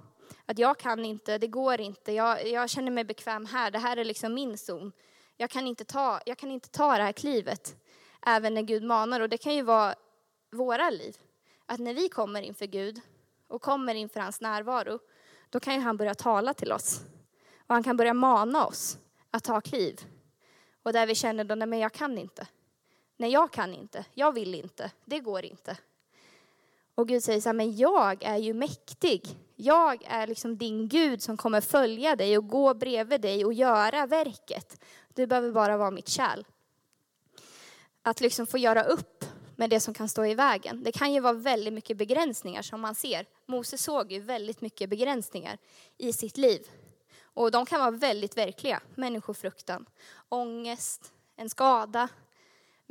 Att 0.50 0.60
jag 0.60 0.78
kan 0.78 1.06
inte, 1.06 1.38
det 1.38 1.48
går 1.48 1.82
inte, 1.82 2.12
jag, 2.12 2.48
jag 2.48 2.70
känner 2.70 2.92
mig 2.92 3.04
bekväm 3.04 3.46
här, 3.46 3.72
det 3.72 3.80
här 3.80 3.98
är 3.98 4.06
liksom 4.06 4.34
min 4.34 4.58
zon. 4.58 4.92
Jag 5.38 5.50
kan, 5.50 5.68
inte 5.68 5.86
ta, 5.86 6.20
jag 6.26 6.38
kan 6.38 6.52
inte 6.52 6.70
ta 6.70 6.98
det 6.98 7.04
här 7.04 7.12
klivet 7.12 7.76
även 8.26 8.54
när 8.54 8.62
Gud 8.62 8.84
manar. 8.84 9.20
Och 9.20 9.30
det 9.30 9.38
kan 9.38 9.56
ju 9.56 9.62
vara 9.62 9.96
våra 10.52 10.90
liv. 10.90 11.18
Att 11.66 11.80
när 11.80 11.94
vi 11.94 12.10
kommer 12.10 12.42
inför 12.42 12.66
Gud 12.66 13.02
och 13.48 13.62
kommer 13.62 13.96
inför 13.96 14.20
hans 14.20 14.42
närvaro, 14.42 15.00
då 15.50 15.60
kan 15.60 15.74
ju 15.74 15.80
han 15.80 15.98
börja 15.98 16.16
tala 16.16 16.54
till 16.54 16.72
oss. 16.72 17.02
Och 17.68 17.76
han 17.76 17.84
kan 17.84 17.98
börja 17.98 18.14
mana 18.14 18.66
oss 18.66 18.98
att 19.32 19.44
ta 19.44 19.62
kliv. 19.62 20.00
Och 20.84 20.94
där 20.94 21.08
vi 21.08 21.16
känner 21.16 21.44
då, 21.44 21.56
nej 21.56 21.68
men 21.68 21.80
jag 21.80 21.94
kan 21.94 22.18
inte. 22.18 22.48
Nej, 23.18 23.32
jag 23.32 23.52
kan 23.52 23.74
inte. 23.74 24.06
Jag 24.14 24.32
vill 24.32 24.56
inte. 24.56 24.92
Det 25.06 25.20
går 25.20 25.46
inte. 25.46 25.78
Och 27.00 27.08
Gud 27.08 27.24
säger 27.24 27.42
så 27.42 27.50
här, 27.50 27.54
men 27.54 27.78
jag 27.78 28.24
är 28.24 28.38
ju 28.38 28.54
mäktig. 28.54 29.38
Jag 29.56 30.04
är 30.06 30.28
liksom 30.28 30.58
din 30.58 30.88
Gud 30.88 31.22
som 31.22 31.38
kommer 31.38 31.62
följa 31.62 32.16
dig 32.16 32.38
och 32.38 32.48
gå 32.48 32.74
bredvid 32.74 33.22
dig 33.22 33.46
och 33.46 33.54
göra 33.54 34.06
verket. 34.06 34.84
Du 35.14 35.28
behöver 35.28 35.52
bara 35.52 35.78
vara 35.78 35.92
mitt 35.92 36.08
kärl 36.08 36.44
att 38.04 38.22
liksom 38.22 38.48
få 38.48 38.58
göra 38.58 38.84
upp 38.84 39.26
med 39.56 39.70
det 39.70 39.80
som 39.80 39.94
kan 39.94 40.10
stå 40.10 40.26
i 40.26 40.36
vägen. 40.36 40.84
Det 40.84 40.92
kan 40.92 41.14
ju 41.14 41.20
vara 41.20 41.34
väldigt 41.34 41.74
mycket 41.74 41.98
begränsningar 41.98 42.62
som 42.62 42.82
man 42.82 42.96
ser. 42.96 43.26
Mose 43.46 43.78
såg 43.78 44.12
ju 44.12 44.20
väldigt 44.20 44.62
mycket 44.62 44.90
begränsningar 44.90 45.58
i 45.98 46.14
sitt 46.14 46.38
liv. 46.38 46.68
Och 47.22 47.52
de 47.52 47.66
kan 47.66 47.80
vara 47.80 47.92
väldigt 47.92 48.38
verkliga. 48.38 48.82
Människofruktan, 48.96 49.86
ångest, 50.30 51.14
en 51.36 51.50
skada. 51.50 52.10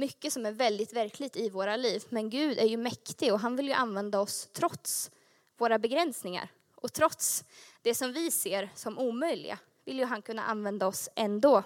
Mycket 0.01 0.33
som 0.33 0.47
är 0.47 0.53
väldigt 0.53 0.93
verkligt 0.93 1.37
i 1.37 1.51
våra 1.51 1.77
liv. 1.77 2.03
Men 2.09 2.31
Gud 2.31 2.59
är 2.59 2.67
ju 2.67 2.77
mäktig 2.77 3.33
och 3.33 3.41
han 3.41 3.57
vill 3.57 3.67
ju 3.67 3.73
använda 3.73 4.21
oss 4.21 4.49
trots 4.53 5.11
våra 5.57 5.79
begränsningar. 5.79 6.49
Och 6.75 6.93
trots 6.93 7.45
det 7.83 7.95
som 7.95 8.13
vi 8.13 8.31
ser 8.31 8.71
som 8.75 8.99
omöjliga 8.99 9.59
vill 9.85 9.99
ju 9.99 10.05
han 10.05 10.23
kunna 10.23 10.45
använda 10.45 10.87
oss 10.87 11.09
ändå. 11.15 11.63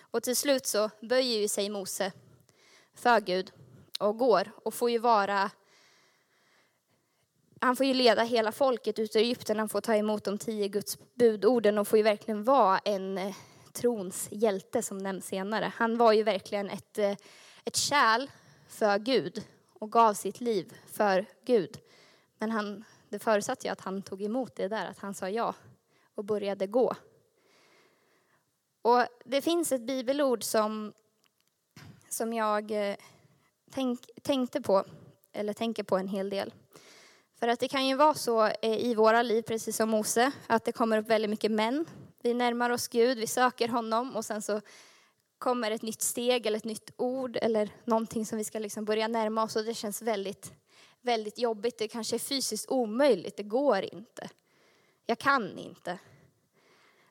Och 0.00 0.22
till 0.22 0.36
slut 0.36 0.66
så 0.66 0.90
böjer 1.00 1.40
ju 1.40 1.48
sig 1.48 1.68
Mose 1.70 2.12
för 2.94 3.20
Gud 3.20 3.52
och 3.98 4.18
går 4.18 4.50
och 4.64 4.74
får 4.74 4.90
ju 4.90 4.98
vara 4.98 5.50
han 7.60 7.76
får 7.76 7.86
ju 7.86 7.94
leda 7.94 8.22
hela 8.22 8.52
folket 8.52 8.98
ut 8.98 9.16
ur 9.16 9.20
Egypten, 9.20 9.58
han 9.58 9.68
får 9.68 9.80
ta 9.80 9.94
emot 9.94 10.24
de 10.24 10.38
tio 10.38 10.68
Guds 10.68 10.98
budorden 11.14 11.78
och 11.78 11.88
får 11.88 11.96
ju 11.96 12.02
verkligen 12.02 12.44
vara 12.44 12.78
en 12.78 13.18
eh, 13.18 13.34
trons 13.72 14.28
hjälte 14.30 14.82
som 14.82 14.98
nämns 14.98 15.26
senare. 15.26 15.72
Han 15.76 15.96
var 15.96 16.12
ju 16.12 16.22
verkligen 16.22 16.70
ett, 16.70 16.98
eh, 16.98 17.16
ett 17.64 17.76
kärl 17.76 18.30
för 18.68 18.98
Gud 18.98 19.44
och 19.72 19.92
gav 19.92 20.14
sitt 20.14 20.40
liv 20.40 20.76
för 20.86 21.26
Gud. 21.44 21.80
Men 22.38 22.50
han, 22.50 22.84
det 23.08 23.18
förutsatte 23.18 23.66
ju 23.66 23.72
att 23.72 23.80
han 23.80 24.02
tog 24.02 24.22
emot 24.22 24.56
det 24.56 24.68
där, 24.68 24.86
att 24.86 24.98
han 24.98 25.14
sa 25.14 25.28
ja 25.28 25.54
och 26.14 26.24
började 26.24 26.66
gå. 26.66 26.94
Och 28.82 29.06
det 29.24 29.42
finns 29.42 29.72
ett 29.72 29.86
bibelord 29.86 30.42
som, 30.42 30.92
som 32.08 32.32
jag 32.32 32.70
eh, 32.70 32.96
tänk, 33.70 34.00
tänkte 34.22 34.60
på, 34.60 34.84
eller 35.32 35.52
tänker 35.52 35.82
på 35.82 35.96
en 35.96 36.08
hel 36.08 36.30
del. 36.30 36.54
För 37.38 37.48
att 37.48 37.60
det 37.60 37.68
kan 37.68 37.86
ju 37.86 37.96
vara 37.96 38.14
så 38.14 38.46
eh, 38.46 38.78
i 38.78 38.94
våra 38.94 39.22
liv, 39.22 39.42
precis 39.42 39.76
som 39.76 39.90
Mose, 39.90 40.32
att 40.46 40.64
det 40.64 40.72
kommer 40.72 40.98
upp 40.98 41.08
väldigt 41.08 41.30
mycket 41.30 41.50
män. 41.50 41.86
Vi 42.22 42.34
närmar 42.34 42.70
oss 42.70 42.88
Gud, 42.88 43.18
vi 43.18 43.26
söker 43.26 43.68
honom 43.68 44.16
och 44.16 44.24
sen 44.24 44.42
så 44.42 44.60
kommer 45.44 45.70
ett 45.70 45.82
nytt 45.82 46.02
steg 46.02 46.46
eller 46.46 46.58
ett 46.58 46.64
nytt 46.64 46.90
ord 46.96 47.38
eller 47.42 47.70
någonting 47.84 48.26
som 48.26 48.38
vi 48.38 48.44
ska 48.44 48.58
liksom 48.58 48.84
börja 48.84 49.08
närma 49.08 49.42
oss 49.42 49.56
och 49.56 49.64
det 49.64 49.74
känns 49.74 50.02
väldigt, 50.02 50.52
väldigt 51.00 51.38
jobbigt. 51.38 51.78
Det 51.78 51.88
kanske 51.88 52.16
är 52.16 52.18
fysiskt 52.18 52.70
omöjligt, 52.70 53.36
det 53.36 53.42
går 53.42 53.82
inte. 53.82 54.30
Jag 55.06 55.18
kan 55.18 55.58
inte. 55.58 55.98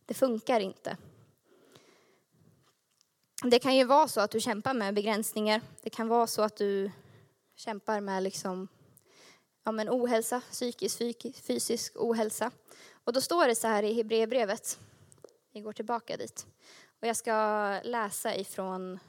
Det 0.06 0.14
funkar 0.14 0.60
inte. 0.60 0.98
Det 3.44 3.60
kan 3.60 3.76
ju 3.76 3.84
vara 3.84 4.08
så 4.08 4.22
att 4.22 4.32
du 4.32 4.40
kämpar 4.40 4.74
med 4.74 4.94
begränsningar. 4.94 5.62
Det 5.82 5.90
kan 5.90 6.08
vara 6.08 6.28
så 6.28 6.42
att 6.42 6.58
du 6.58 6.92
kämpar 7.56 8.02
med 8.02 8.24
liksom, 8.24 8.68
ja, 9.64 9.72
men 9.72 9.90
ohälsa, 9.90 10.42
psykisk, 10.52 11.00
fysisk 11.48 11.94
ohälsa. 11.96 12.52
Och 13.04 13.14
då 13.14 13.22
står 13.22 13.48
det 13.48 13.56
så 13.56 13.68
här 13.68 13.84
i 13.84 13.94
Hebreerbrevet. 13.94 14.80
Vi 15.52 15.60
går 15.60 15.74
tillbaka 15.74 16.18
dit. 16.18 16.46
Och 17.04 17.10
jag 17.10 17.18
ska 17.18 17.80
läsa 17.84 18.36
ifrån 18.36 19.00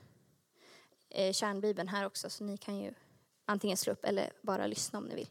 eh, 1.10 1.32
kärnbibeln 1.32 1.88
här 1.88 2.06
också, 2.06 2.30
så 2.30 2.44
ni 2.44 2.56
kan 2.56 2.78
ju 2.78 2.94
antingen 3.44 3.76
slå 3.76 3.92
upp 3.92 4.04
eller 4.04 4.32
bara 4.42 4.66
lyssna 4.66 4.98
om 4.98 5.04
ni 5.04 5.14
vill. 5.14 5.28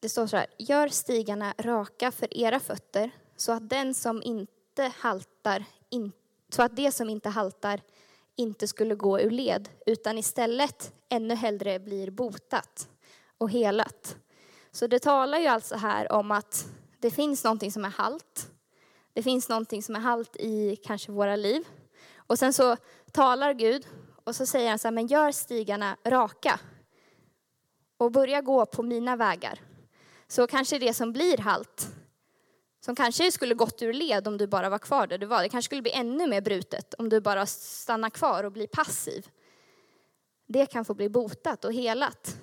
Det 0.00 0.08
står 0.08 0.26
så 0.26 0.36
här, 0.36 0.46
gör 0.58 0.88
stigarna 0.88 1.54
raka 1.58 2.10
för 2.10 2.36
era 2.36 2.60
fötter 2.60 3.10
så 3.36 3.52
att 3.52 3.68
den 3.68 3.94
som 3.94 4.22
inte 4.22 4.92
haltar, 4.98 5.64
in, 5.90 6.12
så 6.48 6.62
att 6.62 6.76
det 6.76 6.92
som 6.92 7.10
inte 7.10 7.28
haltar 7.28 7.80
inte 8.36 8.68
skulle 8.68 8.94
gå 8.94 9.20
ur 9.20 9.30
led, 9.30 9.68
utan 9.86 10.18
istället 10.18 10.92
ännu 11.08 11.34
hellre 11.34 11.78
blir 11.78 12.10
botat 12.10 12.88
och 13.38 13.50
helat. 13.50 14.16
Så 14.70 14.86
det 14.86 14.98
talar 14.98 15.38
ju 15.38 15.46
alltså 15.46 15.76
här 15.76 16.12
om 16.12 16.30
att 16.30 16.66
det 16.98 17.10
finns 17.10 17.44
någonting 17.44 17.72
som 17.72 17.84
är 17.84 17.90
halt. 17.90 18.50
Det 19.12 19.22
finns 19.22 19.48
någonting 19.48 19.82
som 19.82 19.96
är 19.96 20.00
halt 20.00 20.36
i 20.36 20.76
kanske 20.76 21.12
våra 21.12 21.36
liv. 21.36 21.68
Och 22.16 22.38
sen 22.38 22.52
så 22.52 22.76
talar 23.12 23.52
Gud 23.52 23.86
och 24.24 24.36
så 24.36 24.46
säger 24.46 24.68
han 24.68 24.78
så 24.78 24.88
här, 24.88 24.92
men 24.92 25.06
gör 25.06 25.32
stigarna 25.32 25.96
raka 26.04 26.60
och 27.96 28.12
börja 28.12 28.40
gå 28.40 28.66
på 28.66 28.82
mina 28.82 29.16
vägar. 29.16 29.60
Så 30.28 30.46
kanske 30.46 30.78
det 30.78 30.94
som 30.94 31.12
blir 31.12 31.38
halt, 31.38 31.88
som 32.84 32.96
kanske 32.96 33.32
skulle 33.32 33.54
gått 33.54 33.82
ur 33.82 33.92
led 33.92 34.28
om 34.28 34.38
du 34.38 34.46
bara 34.46 34.68
var 34.68 34.78
kvar 34.78 35.06
där 35.06 35.18
du 35.18 35.26
var, 35.26 35.42
det 35.42 35.48
kanske 35.48 35.66
skulle 35.66 35.82
bli 35.82 35.92
ännu 35.92 36.26
mer 36.26 36.40
brutet 36.40 36.94
om 36.94 37.08
du 37.08 37.20
bara 37.20 37.46
stannar 37.46 38.10
kvar 38.10 38.44
och 38.44 38.52
blir 38.52 38.66
passiv. 38.66 39.28
Det 40.46 40.66
kan 40.66 40.84
få 40.84 40.94
bli 40.94 41.08
botat 41.08 41.64
och 41.64 41.72
helat. 41.72 42.36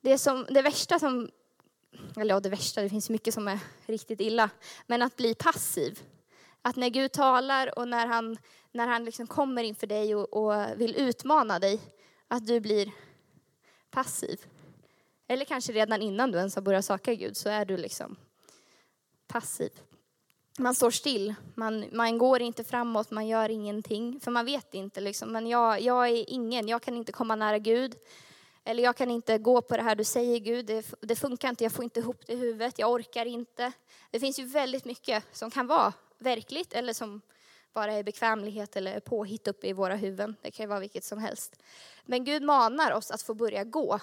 Det, 0.00 0.18
som, 0.18 0.46
det 0.50 0.62
värsta 0.62 0.98
som 0.98 1.30
eller 2.16 2.34
ja, 2.34 2.40
det 2.40 2.48
värsta, 2.48 2.82
det 2.82 2.88
finns 2.88 3.10
mycket 3.10 3.34
som 3.34 3.48
är 3.48 3.58
riktigt 3.86 4.20
illa, 4.20 4.50
men 4.86 5.02
att 5.02 5.16
bli 5.16 5.34
passiv. 5.34 6.00
Att 6.62 6.76
när 6.76 6.88
Gud 6.88 7.12
talar 7.12 7.78
och 7.78 7.88
när 7.88 8.06
han, 8.06 8.38
när 8.72 8.86
han 8.86 9.04
liksom 9.04 9.26
kommer 9.26 9.62
inför 9.62 9.86
dig 9.86 10.14
och, 10.14 10.32
och 10.32 10.80
vill 10.80 10.96
utmana 10.96 11.58
dig, 11.58 11.80
att 12.28 12.46
du 12.46 12.60
blir 12.60 12.92
passiv. 13.90 14.40
Eller 15.28 15.44
kanske 15.44 15.72
redan 15.72 16.02
innan 16.02 16.32
du 16.32 16.38
ens 16.38 16.54
har 16.54 16.62
börjat 16.62 16.84
söka 16.84 17.14
Gud 17.14 17.36
så 17.36 17.48
är 17.48 17.64
du 17.64 17.76
liksom 17.76 18.16
passiv. 19.26 19.70
Man 20.58 20.74
står 20.74 20.90
still, 20.90 21.34
man, 21.54 21.84
man 21.92 22.18
går 22.18 22.42
inte 22.42 22.64
framåt, 22.64 23.10
man 23.10 23.28
gör 23.28 23.48
ingenting. 23.48 24.20
För 24.20 24.30
man 24.30 24.44
vet 24.44 24.74
inte 24.74 25.00
liksom, 25.00 25.32
men 25.32 25.46
jag, 25.46 25.80
jag 25.80 26.08
är 26.08 26.30
ingen, 26.30 26.68
jag 26.68 26.82
kan 26.82 26.96
inte 26.96 27.12
komma 27.12 27.36
nära 27.36 27.58
Gud. 27.58 27.94
Eller 28.64 28.82
jag 28.82 28.96
kan 28.96 29.10
inte 29.10 29.38
gå 29.38 29.62
på 29.62 29.76
det 29.76 29.82
här 29.82 29.94
du 29.94 30.04
säger 30.04 30.38
Gud, 30.38 30.66
det, 30.66 30.94
det 31.00 31.16
funkar 31.16 31.48
inte, 31.48 31.64
jag 31.64 31.72
får 31.72 31.84
inte 31.84 32.00
ihop 32.00 32.26
det 32.26 32.32
i 32.32 32.36
huvudet, 32.36 32.78
jag 32.78 32.90
orkar 32.90 33.26
inte. 33.26 33.72
Det 34.10 34.20
finns 34.20 34.38
ju 34.38 34.44
väldigt 34.44 34.84
mycket 34.84 35.24
som 35.32 35.50
kan 35.50 35.66
vara 35.66 35.92
verkligt 36.18 36.72
eller 36.72 36.92
som 36.92 37.20
bara 37.72 37.92
är 37.92 38.02
bekvämlighet 38.02 38.76
eller 38.76 39.00
påhitt 39.00 39.48
uppe 39.48 39.66
i 39.68 39.72
våra 39.72 39.96
huvuden. 39.96 40.36
Det 40.42 40.50
kan 40.50 40.64
ju 40.64 40.68
vara 40.68 40.80
vilket 40.80 41.04
som 41.04 41.18
helst. 41.18 41.62
Men 42.04 42.24
Gud 42.24 42.42
manar 42.42 42.92
oss 42.92 43.10
att 43.10 43.22
få 43.22 43.34
börja 43.34 43.64
gå 43.64 44.00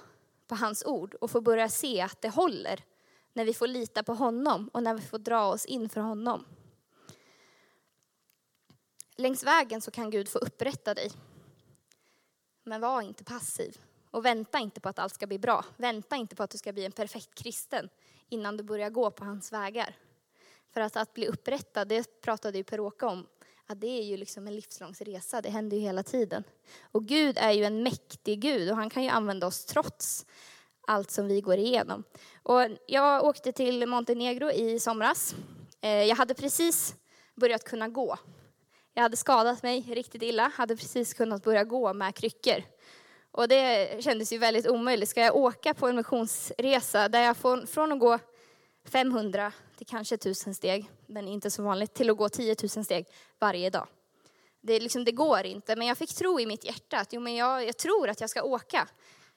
på 0.48 0.56
hans 0.56 0.86
ord 0.86 1.15
och 1.15 1.32
få 1.32 1.41
börja 1.41 1.70
se 1.70 2.02
att 2.02 2.22
det 2.22 2.30
håller 2.30 2.84
när 3.34 3.46
vi 3.46 3.54
får 3.54 3.67
lita 3.67 4.04
på 4.04 4.13
honom 4.13 4.70
och 4.74 4.84
när 4.84 4.93
vi 4.93 5.02
får 5.02 5.20
dra 5.20 5.46
oss 5.46 5.65
in 5.65 5.89
för 5.89 6.02
honom. 6.02 6.46
Längs 9.15 9.43
vägen 9.43 9.82
så 9.82 9.91
kan 9.91 10.10
Gud 10.10 10.30
få 10.30 10.39
upprätta 10.39 10.93
dig. 10.93 11.12
Men 12.63 12.82
var 12.82 13.02
inte 13.02 13.24
passiv. 13.24 13.78
Och 14.12 14.26
vänta 14.26 14.60
inte 14.60 14.82
på 14.82 14.89
att 14.89 15.00
allt 15.00 15.13
ska 15.13 15.28
bli 15.28 15.39
bra. 15.39 15.65
Vänta 15.78 16.15
inte 16.15 16.36
på 16.36 16.43
att 16.43 16.50
du 16.50 16.58
ska 16.58 16.74
bli 16.74 16.86
en 16.86 16.91
perfekt 16.91 17.36
kristen 17.36 17.89
innan 18.30 18.58
du 18.58 18.63
börjar 18.63 18.89
gå 18.89 19.12
på 19.12 19.26
hans 19.26 19.54
vägar. 19.54 19.96
För 20.74 20.82
att, 20.82 20.98
att 20.98 21.13
bli 21.13 21.28
upprättad, 21.28 21.88
det 21.88 22.22
pratade 22.22 22.58
ju 22.58 22.63
Per-Åke 22.63 23.06
om, 23.06 23.28
att 23.65 23.82
det 23.82 23.88
är 23.88 24.04
ju 24.04 24.17
liksom 24.17 24.48
en 24.48 24.56
livslång 24.56 24.93
resa, 25.00 25.41
det 25.41 25.50
händer 25.50 25.78
ju 25.78 25.84
hela 25.84 26.04
tiden. 26.04 26.43
Och 26.91 27.06
Gud 27.06 27.38
är 27.38 27.52
ju 27.52 27.63
en 27.63 27.84
mäktig 27.84 28.39
Gud 28.39 28.70
och 28.70 28.76
han 28.76 28.89
kan 28.89 29.04
ju 29.04 29.10
använda 29.10 29.48
oss 29.48 29.65
trots 29.65 30.26
allt 30.88 31.12
som 31.12 31.28
vi 31.28 31.41
går 31.41 31.58
igenom. 31.58 32.04
Och 32.43 32.62
jag 32.88 33.24
åkte 33.24 33.52
till 33.52 33.88
Montenegro 33.88 34.52
i 34.52 34.80
somras. 34.80 35.36
Eh, 35.82 36.04
jag 36.04 36.15
hade 36.15 36.34
precis 36.34 36.96
börjat 37.36 37.63
kunna 37.63 37.88
gå. 37.88 38.17
Jag 38.93 39.02
hade 39.02 39.17
skadat 39.17 39.63
mig 39.63 39.82
riktigt 39.82 40.24
illa, 40.24 40.52
hade 40.56 40.76
precis 40.76 41.13
kunnat 41.13 41.43
börja 41.43 41.63
gå 41.63 41.93
med 41.93 42.15
kryckor. 42.15 42.63
Och 43.38 43.47
det 43.47 44.04
kändes 44.04 44.34
ju 44.34 44.38
väldigt 44.38 44.67
omöjligt. 44.67 45.10
Ska 45.10 45.21
jag 45.21 45.36
åka 45.36 45.73
på 45.73 45.88
en 45.88 45.95
missionsresa 45.95 47.10
där 47.10 47.21
jag 47.21 47.38
får, 47.38 47.65
från 47.65 47.91
att 47.91 48.00
gå 48.00 48.19
500 48.86 49.52
till 49.78 49.88
kanske 49.88 50.15
1000 50.15 50.56
steg, 50.56 50.91
men 51.06 51.28
inte 51.28 51.52
så 51.52 51.63
vanligt, 51.63 51.93
till 51.93 52.10
att 52.10 52.17
gå 52.17 52.30
10 52.30 52.56
000 52.76 52.86
steg 52.86 53.06
varje 53.39 53.69
dag. 53.69 53.88
Det, 54.62 54.80
liksom, 54.80 55.06
det 55.06 55.12
går 55.12 55.45
inte, 55.45 55.76
men 55.76 55.88
jag 55.88 55.97
fick 55.97 56.15
tro 56.15 56.39
i 56.39 56.45
mitt 56.45 56.65
hjärta 56.65 56.97
att 56.97 57.13
jo, 57.13 57.21
men 57.21 57.36
jag, 57.36 57.67
jag 57.67 57.78
tror 57.78 58.10
att 58.10 58.21
jag 58.21 58.30
ska 58.30 58.43
åka. 58.43 58.88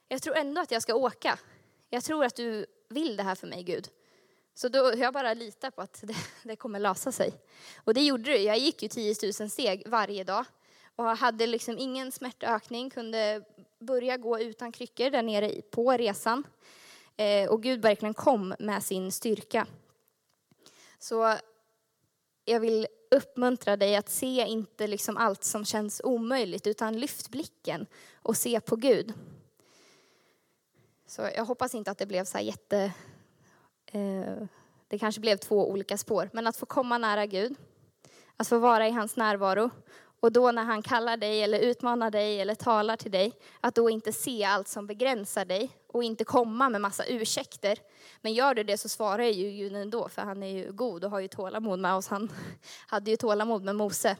Jag 0.07 0.21
tror 0.21 0.37
ändå 0.37 0.61
att 0.61 0.71
jag 0.71 0.81
ska 0.81 0.95
åka. 0.95 1.39
Jag 1.89 2.03
tror 2.03 2.25
att 2.25 2.35
du 2.35 2.65
vill 2.89 3.15
det 3.15 3.23
här 3.23 3.35
för 3.35 3.47
mig, 3.47 3.63
Gud. 3.63 3.87
Så 4.53 4.67
då 4.67 4.93
jag 4.97 5.13
bara 5.13 5.33
litar 5.33 5.71
på 5.71 5.81
att 5.81 5.99
det, 6.03 6.15
det 6.43 6.55
kommer 6.55 6.79
lösa 6.79 7.11
sig. 7.11 7.33
Och 7.75 7.93
det 7.93 8.01
gjorde 8.01 8.31
det. 8.31 8.43
Jag 8.43 8.57
gick 8.57 8.83
ju 8.83 8.89
10 8.89 9.15
000 9.39 9.49
steg 9.49 9.83
varje 9.87 10.23
dag 10.23 10.45
och 10.95 11.05
hade 11.05 11.47
liksom 11.47 11.77
ingen 11.77 12.11
smärtökning, 12.11 12.89
kunde 12.89 13.43
börja 13.79 14.17
gå 14.17 14.39
utan 14.39 14.71
kryckor 14.71 15.09
där 15.09 15.23
nere 15.23 15.61
på 15.61 15.91
resan. 15.91 16.43
Eh, 17.17 17.49
och 17.49 17.63
Gud 17.63 17.81
verkligen 17.81 18.13
kom 18.13 18.55
med 18.59 18.83
sin 18.83 19.11
styrka. 19.11 19.67
Så 20.99 21.35
jag 22.45 22.59
vill 22.59 22.87
uppmuntra 23.11 23.77
dig 23.77 23.95
att 23.95 24.09
se 24.09 24.45
inte 24.47 24.87
liksom 24.87 25.17
allt 25.17 25.43
som 25.43 25.65
känns 25.65 26.01
omöjligt, 26.03 26.67
utan 26.67 26.99
lyft 26.99 27.29
blicken 27.29 27.85
och 28.15 28.37
se 28.37 28.59
på 28.59 28.75
Gud. 28.75 29.13
Så 31.05 31.21
jag 31.21 31.45
hoppas 31.45 31.75
inte 31.75 31.91
att 31.91 31.97
det 31.97 32.05
blev 32.05 32.25
så 32.25 32.37
här 32.37 32.45
jätte... 32.45 32.93
Eh, 33.85 34.47
det 34.87 34.99
kanske 34.99 35.21
blev 35.21 35.37
två 35.37 35.69
olika 35.69 35.97
spår, 35.97 36.29
men 36.33 36.47
att 36.47 36.57
få 36.57 36.65
komma 36.65 36.97
nära 36.97 37.25
Gud, 37.25 37.55
att 38.37 38.47
få 38.47 38.59
vara 38.59 38.87
i 38.87 38.91
hans 38.91 39.15
närvaro 39.15 39.69
och 40.21 40.31
då 40.31 40.51
när 40.51 40.63
han 40.63 40.81
kallar 40.81 41.17
dig 41.17 41.43
eller 41.43 41.59
utmanar 41.59 42.11
dig 42.11 42.41
eller 42.41 42.55
talar 42.55 42.97
till 42.97 43.11
dig, 43.11 43.33
att 43.61 43.75
då 43.75 43.89
inte 43.89 44.13
se 44.13 44.43
allt 44.43 44.67
som 44.67 44.87
begränsar 44.87 45.45
dig 45.45 45.69
och 45.87 46.03
inte 46.03 46.23
komma 46.23 46.69
med 46.69 46.81
massa 46.81 47.05
ursäkter. 47.05 47.79
Men 48.21 48.33
gör 48.33 48.53
du 48.53 48.63
det 48.63 48.77
så 48.77 48.89
svarar 48.89 49.23
ju 49.23 49.51
Gud 49.51 49.75
ändå, 49.75 50.09
för 50.09 50.21
han 50.21 50.43
är 50.43 50.47
ju 50.47 50.71
god 50.71 51.03
och 51.03 51.11
har 51.11 51.19
ju 51.19 51.27
tålamod 51.27 51.79
med 51.79 51.95
oss. 51.95 52.07
Han 52.07 52.31
hade 52.87 53.11
ju 53.11 53.17
tålamod 53.17 53.63
med 53.63 53.75
Mose. 53.75 54.17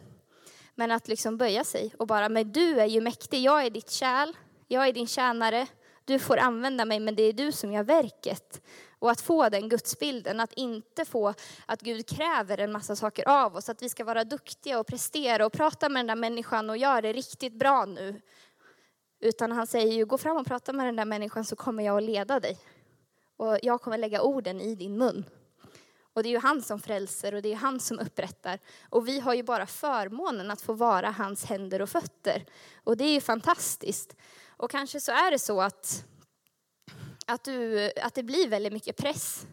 Men 0.76 0.92
att 0.92 1.08
liksom 1.08 1.38
böja 1.38 1.64
sig 1.64 1.94
och 1.98 2.08
bara, 2.08 2.30
men 2.30 2.52
du 2.52 2.80
är 2.80 2.86
ju 2.86 3.02
mäktig, 3.02 3.42
jag 3.42 3.66
är 3.66 3.70
ditt 3.70 3.92
kärl, 3.92 4.34
jag 4.68 4.88
är 4.88 4.94
din 4.94 5.08
tjänare, 5.08 5.68
du 6.06 6.20
får 6.20 6.38
använda 6.38 6.86
mig, 6.86 7.00
men 7.00 7.16
det 7.16 7.24
är 7.24 7.34
du 7.34 7.52
som 7.52 7.72
gör 7.72 7.84
verket. 7.84 8.62
Och 9.02 9.12
att 9.12 9.22
få 9.22 9.50
den 9.50 9.70
gudsbilden, 9.70 10.40
att 10.40 10.54
inte 10.54 11.06
få 11.06 11.34
att 11.66 11.82
Gud 11.82 12.08
kräver 12.08 12.58
en 12.58 12.72
massa 12.72 12.96
saker 12.96 13.30
av 13.30 13.56
oss, 13.56 13.70
att 13.70 13.82
vi 13.82 13.90
ska 13.90 14.04
vara 14.04 14.24
duktiga 14.24 14.80
och 14.80 14.88
prestera 14.88 15.46
och 15.46 15.54
prata 15.54 15.90
med 15.90 16.00
den 16.00 16.08
där 16.08 16.16
människan 16.16 16.70
och 16.70 16.78
göra 16.78 17.02
det 17.02 17.14
riktigt 17.14 17.54
bra 17.54 17.86
nu. 17.86 18.22
Utan 19.20 19.52
han 19.52 19.68
säger 19.68 19.94
ju, 19.94 20.06
gå 20.06 20.18
fram 20.18 20.38
och 20.38 20.48
prata 20.48 20.74
med 20.74 20.86
den 20.86 20.96
där 20.96 21.06
människan 21.06 21.46
så 21.46 21.56
kommer 21.56 21.84
jag 21.84 21.98
att 21.98 22.04
leda 22.04 22.40
dig. 22.40 22.58
Och 23.38 23.58
jag 23.62 23.82
kommer 23.82 23.98
lägga 23.98 24.22
orden 24.22 24.62
i 24.62 24.76
din 24.76 24.98
mun. 24.98 25.26
Och 26.14 26.24
det 26.24 26.30
är 26.30 26.32
ju 26.32 26.40
han 26.40 26.62
som 26.62 26.80
frälser 26.80 27.34
och 27.36 27.42
det 27.42 27.52
är 27.52 27.56
han 27.56 27.80
som 27.80 28.00
upprättar. 28.00 28.60
Och 28.90 29.08
vi 29.08 29.20
har 29.20 29.34
ju 29.34 29.44
bara 29.44 29.66
förmånen 29.66 30.52
att 30.52 30.62
få 30.62 30.74
vara 30.74 31.12
hans 31.12 31.46
händer 31.46 31.82
och 31.82 31.90
fötter. 31.90 32.46
Och 32.84 32.98
det 32.98 33.04
är 33.04 33.14
ju 33.14 33.22
fantastiskt. 33.22 34.16
Och 34.58 34.72
kanske 34.72 35.02
så 35.02 35.12
är 35.12 35.32
det 35.32 35.40
så 35.40 35.62
att, 35.62 36.06
att, 37.32 37.44
du, 37.44 37.92
att 38.02 38.14
det 38.14 38.24
blir 38.24 38.48
väldigt 38.48 38.74
mycket 38.74 38.98
press. 38.98 39.48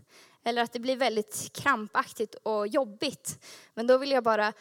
Eller 0.44 0.62
att 0.62 0.72
det 0.72 0.80
blir 0.80 0.96
väldigt 0.96 1.50
krampaktigt 1.52 2.34
och 2.34 2.66
jobbigt. 2.66 3.44
Men 3.74 3.86
då 3.86 3.98
vill 3.98 4.10
jag 4.10 4.24
bara 4.24 4.52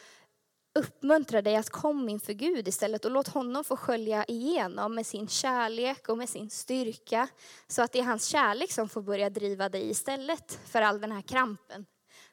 uppmuntra 0.80 1.41
dig 1.41 1.56
att 1.56 1.69
komma 1.69 2.12
inför 2.12 2.34
Gud 2.34 2.67
istället 2.67 3.06
och 3.06 3.12
låt 3.12 3.27
honom 3.27 3.63
få 3.63 3.77
skölja 3.77 4.25
igenom 4.25 4.95
med 4.95 5.06
sin 5.06 5.27
kärlek 5.27 6.10
och 6.10 6.17
med 6.17 6.30
sin 6.30 6.49
styrka. 6.49 7.27
Så 7.67 7.82
att 7.82 7.91
det 7.91 7.99
är 7.99 8.03
hans 8.03 8.25
kärlek 8.25 8.71
som 8.71 8.89
får 8.89 9.01
börja 9.01 9.30
driva 9.30 9.69
dig 9.69 9.89
istället 9.89 10.60
för 10.65 10.82
all 10.82 11.01
den 11.01 11.12
här 11.12 11.21
krampen 11.21 11.86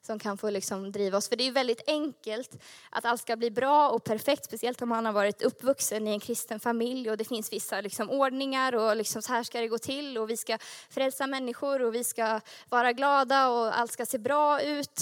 som 0.06 0.18
kan 0.18 0.38
få 0.38 0.50
liksom 0.50 0.92
driva 0.92 1.18
oss. 1.18 1.28
För 1.28 1.36
det 1.36 1.48
är 1.48 1.52
väldigt 1.52 1.82
enkelt 1.86 2.62
att 2.90 3.04
allt 3.04 3.20
ska 3.20 3.36
bli 3.36 3.50
bra 3.50 3.90
och 3.90 4.04
perfekt, 4.04 4.44
speciellt 4.44 4.82
om 4.82 4.88
man 4.88 5.06
har 5.06 5.12
varit 5.12 5.42
uppvuxen 5.42 6.08
i 6.08 6.10
en 6.10 6.20
kristen 6.20 6.60
familj 6.60 7.10
och 7.10 7.16
det 7.16 7.24
finns 7.24 7.52
vissa 7.52 7.80
liksom 7.80 8.10
ordningar 8.10 8.74
och 8.74 8.96
liksom 8.96 9.22
så 9.22 9.32
här 9.32 9.42
ska 9.42 9.60
det 9.60 9.68
gå 9.68 9.78
till 9.78 10.18
och 10.18 10.30
vi 10.30 10.36
ska 10.36 10.58
frälsa 10.90 11.26
människor 11.26 11.82
och 11.82 11.94
vi 11.94 12.04
ska 12.04 12.40
vara 12.68 12.92
glada 12.92 13.48
och 13.48 13.78
allt 13.78 13.92
ska 13.92 14.06
se 14.06 14.18
bra 14.18 14.60
ut. 14.60 15.00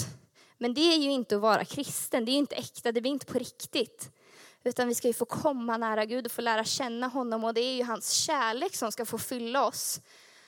Men 0.57 0.73
det 0.73 0.93
är 0.93 0.97
ju 0.97 1.11
inte 1.11 1.35
att 1.35 1.41
vara 1.41 1.65
kristen, 1.65 2.25
det 2.25 2.31
är 2.31 2.37
inte 2.37 2.55
äkta, 2.55 2.91
det 2.91 3.01
blir 3.01 3.11
inte 3.11 3.25
på 3.25 3.39
riktigt. 3.39 4.09
Utan 4.63 4.87
vi 4.87 4.95
ska 4.95 5.07
ju 5.07 5.13
få 5.13 5.25
komma 5.25 5.77
nära 5.77 6.05
Gud 6.05 6.25
och 6.25 6.31
få 6.31 6.41
lära 6.41 6.63
känna 6.63 7.07
honom 7.07 7.43
och 7.43 7.53
det 7.53 7.61
är 7.61 7.73
ju 7.73 7.83
hans 7.83 8.11
kärlek 8.11 8.75
som 8.75 8.91
ska 8.91 9.05
få 9.05 9.17
fylla 9.17 9.65
oss. 9.65 10.01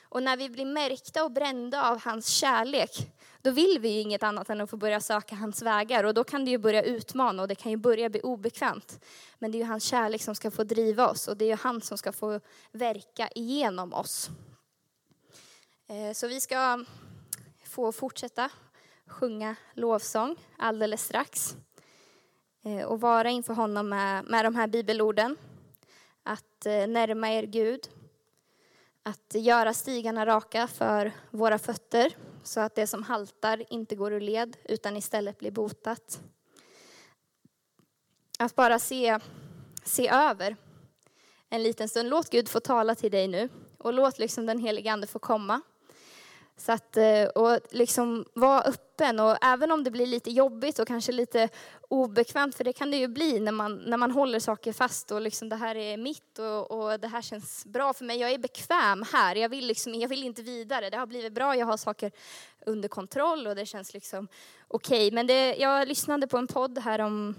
Och 0.09 0.23
när 0.23 0.37
vi 0.37 0.49
blir 0.49 0.65
märkta 0.65 1.23
och 1.23 1.31
brända 1.31 1.91
av 1.91 2.01
hans 2.03 2.27
kärlek, 2.27 2.91
då 3.41 3.51
vill 3.51 3.79
vi 3.79 3.89
ju 3.89 3.99
inget 3.99 4.23
annat 4.23 4.49
än 4.49 4.61
att 4.61 4.69
få 4.69 4.77
börja 4.77 4.99
söka 4.99 5.35
hans 5.35 5.61
vägar. 5.61 6.03
Och 6.03 6.13
då 6.13 6.23
kan 6.23 6.45
det 6.45 6.51
ju 6.51 6.57
börja 6.57 6.83
utmana 6.83 7.41
och 7.41 7.47
det 7.47 7.55
kan 7.55 7.71
ju 7.71 7.77
börja 7.77 8.09
bli 8.09 8.21
obekvämt. 8.21 9.05
Men 9.39 9.51
det 9.51 9.57
är 9.57 9.59
ju 9.59 9.65
hans 9.65 9.83
kärlek 9.83 10.21
som 10.21 10.35
ska 10.35 10.51
få 10.51 10.63
driva 10.63 11.07
oss 11.07 11.27
och 11.27 11.37
det 11.37 11.45
är 11.45 11.49
ju 11.49 11.55
han 11.55 11.81
som 11.81 11.97
ska 11.97 12.11
få 12.11 12.39
verka 12.71 13.29
igenom 13.35 13.93
oss. 13.93 14.29
Eh, 15.87 16.13
så 16.13 16.27
vi 16.27 16.41
ska 16.41 16.85
få 17.65 17.91
fortsätta 17.91 18.49
sjunga 19.07 19.55
lovsång 19.73 20.35
alldeles 20.57 21.03
strax. 21.03 21.55
Eh, 22.63 22.85
och 22.85 23.01
vara 23.01 23.29
inför 23.29 23.53
honom 23.53 23.89
med, 23.89 24.25
med 24.25 24.45
de 24.45 24.55
här 24.55 24.67
bibelorden. 24.67 25.37
Att 26.23 26.65
eh, 26.65 26.87
närma 26.87 27.29
er 27.29 27.43
Gud. 27.43 27.89
Att 29.07 29.35
göra 29.35 29.73
stigarna 29.73 30.25
raka 30.25 30.67
för 30.67 31.11
våra 31.31 31.59
fötter 31.59 32.15
så 32.43 32.59
att 32.59 32.75
det 32.75 32.87
som 32.87 33.03
haltar 33.03 33.73
inte 33.73 33.95
går 33.95 34.13
ur 34.13 34.21
led 34.21 34.57
utan 34.63 34.97
istället 34.97 35.39
blir 35.39 35.51
botat. 35.51 36.21
Att 38.39 38.55
bara 38.55 38.79
se, 38.79 39.19
se 39.83 40.09
över 40.09 40.55
en 41.49 41.63
liten 41.63 41.89
stund. 41.89 42.09
Låt 42.09 42.29
Gud 42.29 42.49
få 42.49 42.59
tala 42.59 42.95
till 42.95 43.11
dig 43.11 43.27
nu 43.27 43.49
och 43.77 43.93
låt 43.93 44.19
liksom 44.19 44.45
den 44.45 44.59
helige 44.59 44.91
Ande 44.93 45.07
få 45.07 45.19
komma. 45.19 45.61
Så 46.57 46.71
att, 46.71 46.97
eh, 46.97 47.25
och 47.25 47.59
liksom 47.71 48.25
vara 48.33 48.61
öppen 48.61 49.19
och 49.19 49.37
även 49.41 49.71
om 49.71 49.83
det 49.83 49.91
blir 49.91 50.07
lite 50.07 50.31
jobbigt 50.31 50.79
och 50.79 50.87
kanske 50.87 51.11
lite 51.11 51.49
obekvämt, 51.89 52.55
för 52.55 52.63
det 52.63 52.73
kan 52.73 52.91
det 52.91 52.97
ju 52.97 53.07
bli 53.07 53.39
när 53.39 53.51
man, 53.51 53.75
när 53.75 53.97
man 53.97 54.11
håller 54.11 54.39
saker 54.39 54.73
fast 54.73 55.11
och 55.11 55.21
liksom 55.21 55.49
det 55.49 55.55
här 55.55 55.75
är 55.75 55.97
mitt 55.97 56.39
och, 56.39 56.71
och 56.71 56.99
det 56.99 57.07
här 57.07 57.21
känns 57.21 57.65
bra 57.65 57.93
för 57.93 58.05
mig. 58.05 58.17
Jag 58.17 58.31
är 58.31 58.37
bekväm 58.37 59.05
här, 59.13 59.35
jag 59.35 59.49
vill, 59.49 59.67
liksom, 59.67 59.95
jag 59.95 60.09
vill 60.09 60.23
inte 60.23 60.41
vidare. 60.41 60.89
Det 60.89 60.97
har 60.97 61.05
blivit 61.05 61.33
bra, 61.33 61.55
jag 61.55 61.65
har 61.65 61.77
saker 61.77 62.11
under 62.65 62.89
kontroll 62.89 63.47
och 63.47 63.55
det 63.55 63.65
känns 63.65 63.93
liksom 63.93 64.27
okej. 64.67 65.07
Okay. 65.07 65.15
Men 65.15 65.27
det, 65.27 65.55
jag 65.55 65.87
lyssnade 65.87 66.27
på 66.27 66.37
en 66.37 66.47
podd 66.47 66.77
här 66.77 66.99
om 66.99 67.35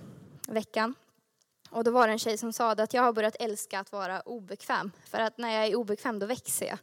veckan 0.48 0.94
och 1.70 1.84
då 1.84 1.90
var 1.90 2.06
det 2.06 2.12
en 2.12 2.18
tjej 2.18 2.38
som 2.38 2.52
sa 2.52 2.70
att 2.70 2.94
jag 2.94 3.02
har 3.02 3.12
börjat 3.12 3.36
älska 3.40 3.80
att 3.80 3.92
vara 3.92 4.20
obekväm. 4.20 4.92
För 5.04 5.18
att 5.18 5.38
när 5.38 5.50
jag 5.50 5.66
är 5.66 5.76
obekväm 5.76 6.18
då 6.18 6.26
växer 6.26 6.66
jag. 6.66 6.78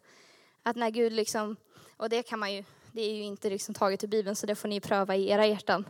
Att 0.64 0.76
när 0.76 0.90
Gud 0.90 1.14
liksom 1.14 1.56
och 1.98 2.10
det 2.10 2.24
kan 2.24 2.40
man 2.40 2.54
ju, 2.54 2.64
det 2.92 3.02
är 3.02 3.14
ju 3.14 3.24
inte 3.24 3.50
liksom 3.50 3.76
taget 3.76 4.04
ur 4.04 4.08
Bibeln 4.08 4.36
så 4.36 4.46
det 4.46 4.56
får 4.56 4.68
ni 4.68 4.80
pröva 4.80 5.16
i 5.16 5.30
era 5.30 5.48
hjärtan. 5.48 5.86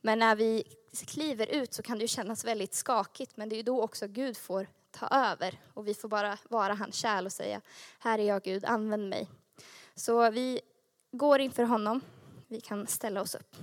Men 0.00 0.18
när 0.18 0.36
vi 0.36 0.64
kliver 1.06 1.46
ut 1.46 1.74
så 1.74 1.82
kan 1.82 1.98
det 1.98 2.02
ju 2.02 2.08
kännas 2.08 2.44
väldigt 2.44 2.74
skakigt 2.74 3.36
men 3.36 3.48
det 3.48 3.54
är 3.54 3.56
ju 3.56 3.62
då 3.62 3.82
också 3.82 4.06
Gud 4.06 4.36
får 4.36 4.66
ta 4.90 5.06
över 5.06 5.60
och 5.74 5.88
vi 5.88 5.94
får 5.94 6.08
bara 6.08 6.38
vara 6.48 6.74
hans 6.74 6.94
kärl 6.94 7.26
och 7.26 7.32
säga 7.32 7.60
här 7.98 8.18
är 8.18 8.28
jag 8.28 8.42
Gud, 8.42 8.64
använd 8.64 9.08
mig. 9.08 9.28
Så 9.94 10.30
vi 10.30 10.60
går 11.12 11.40
inför 11.40 11.62
honom. 11.62 12.00
Vi 12.48 12.60
kan 12.60 12.86
ställa 12.86 13.20
oss 13.20 13.34
upp. 13.34 13.56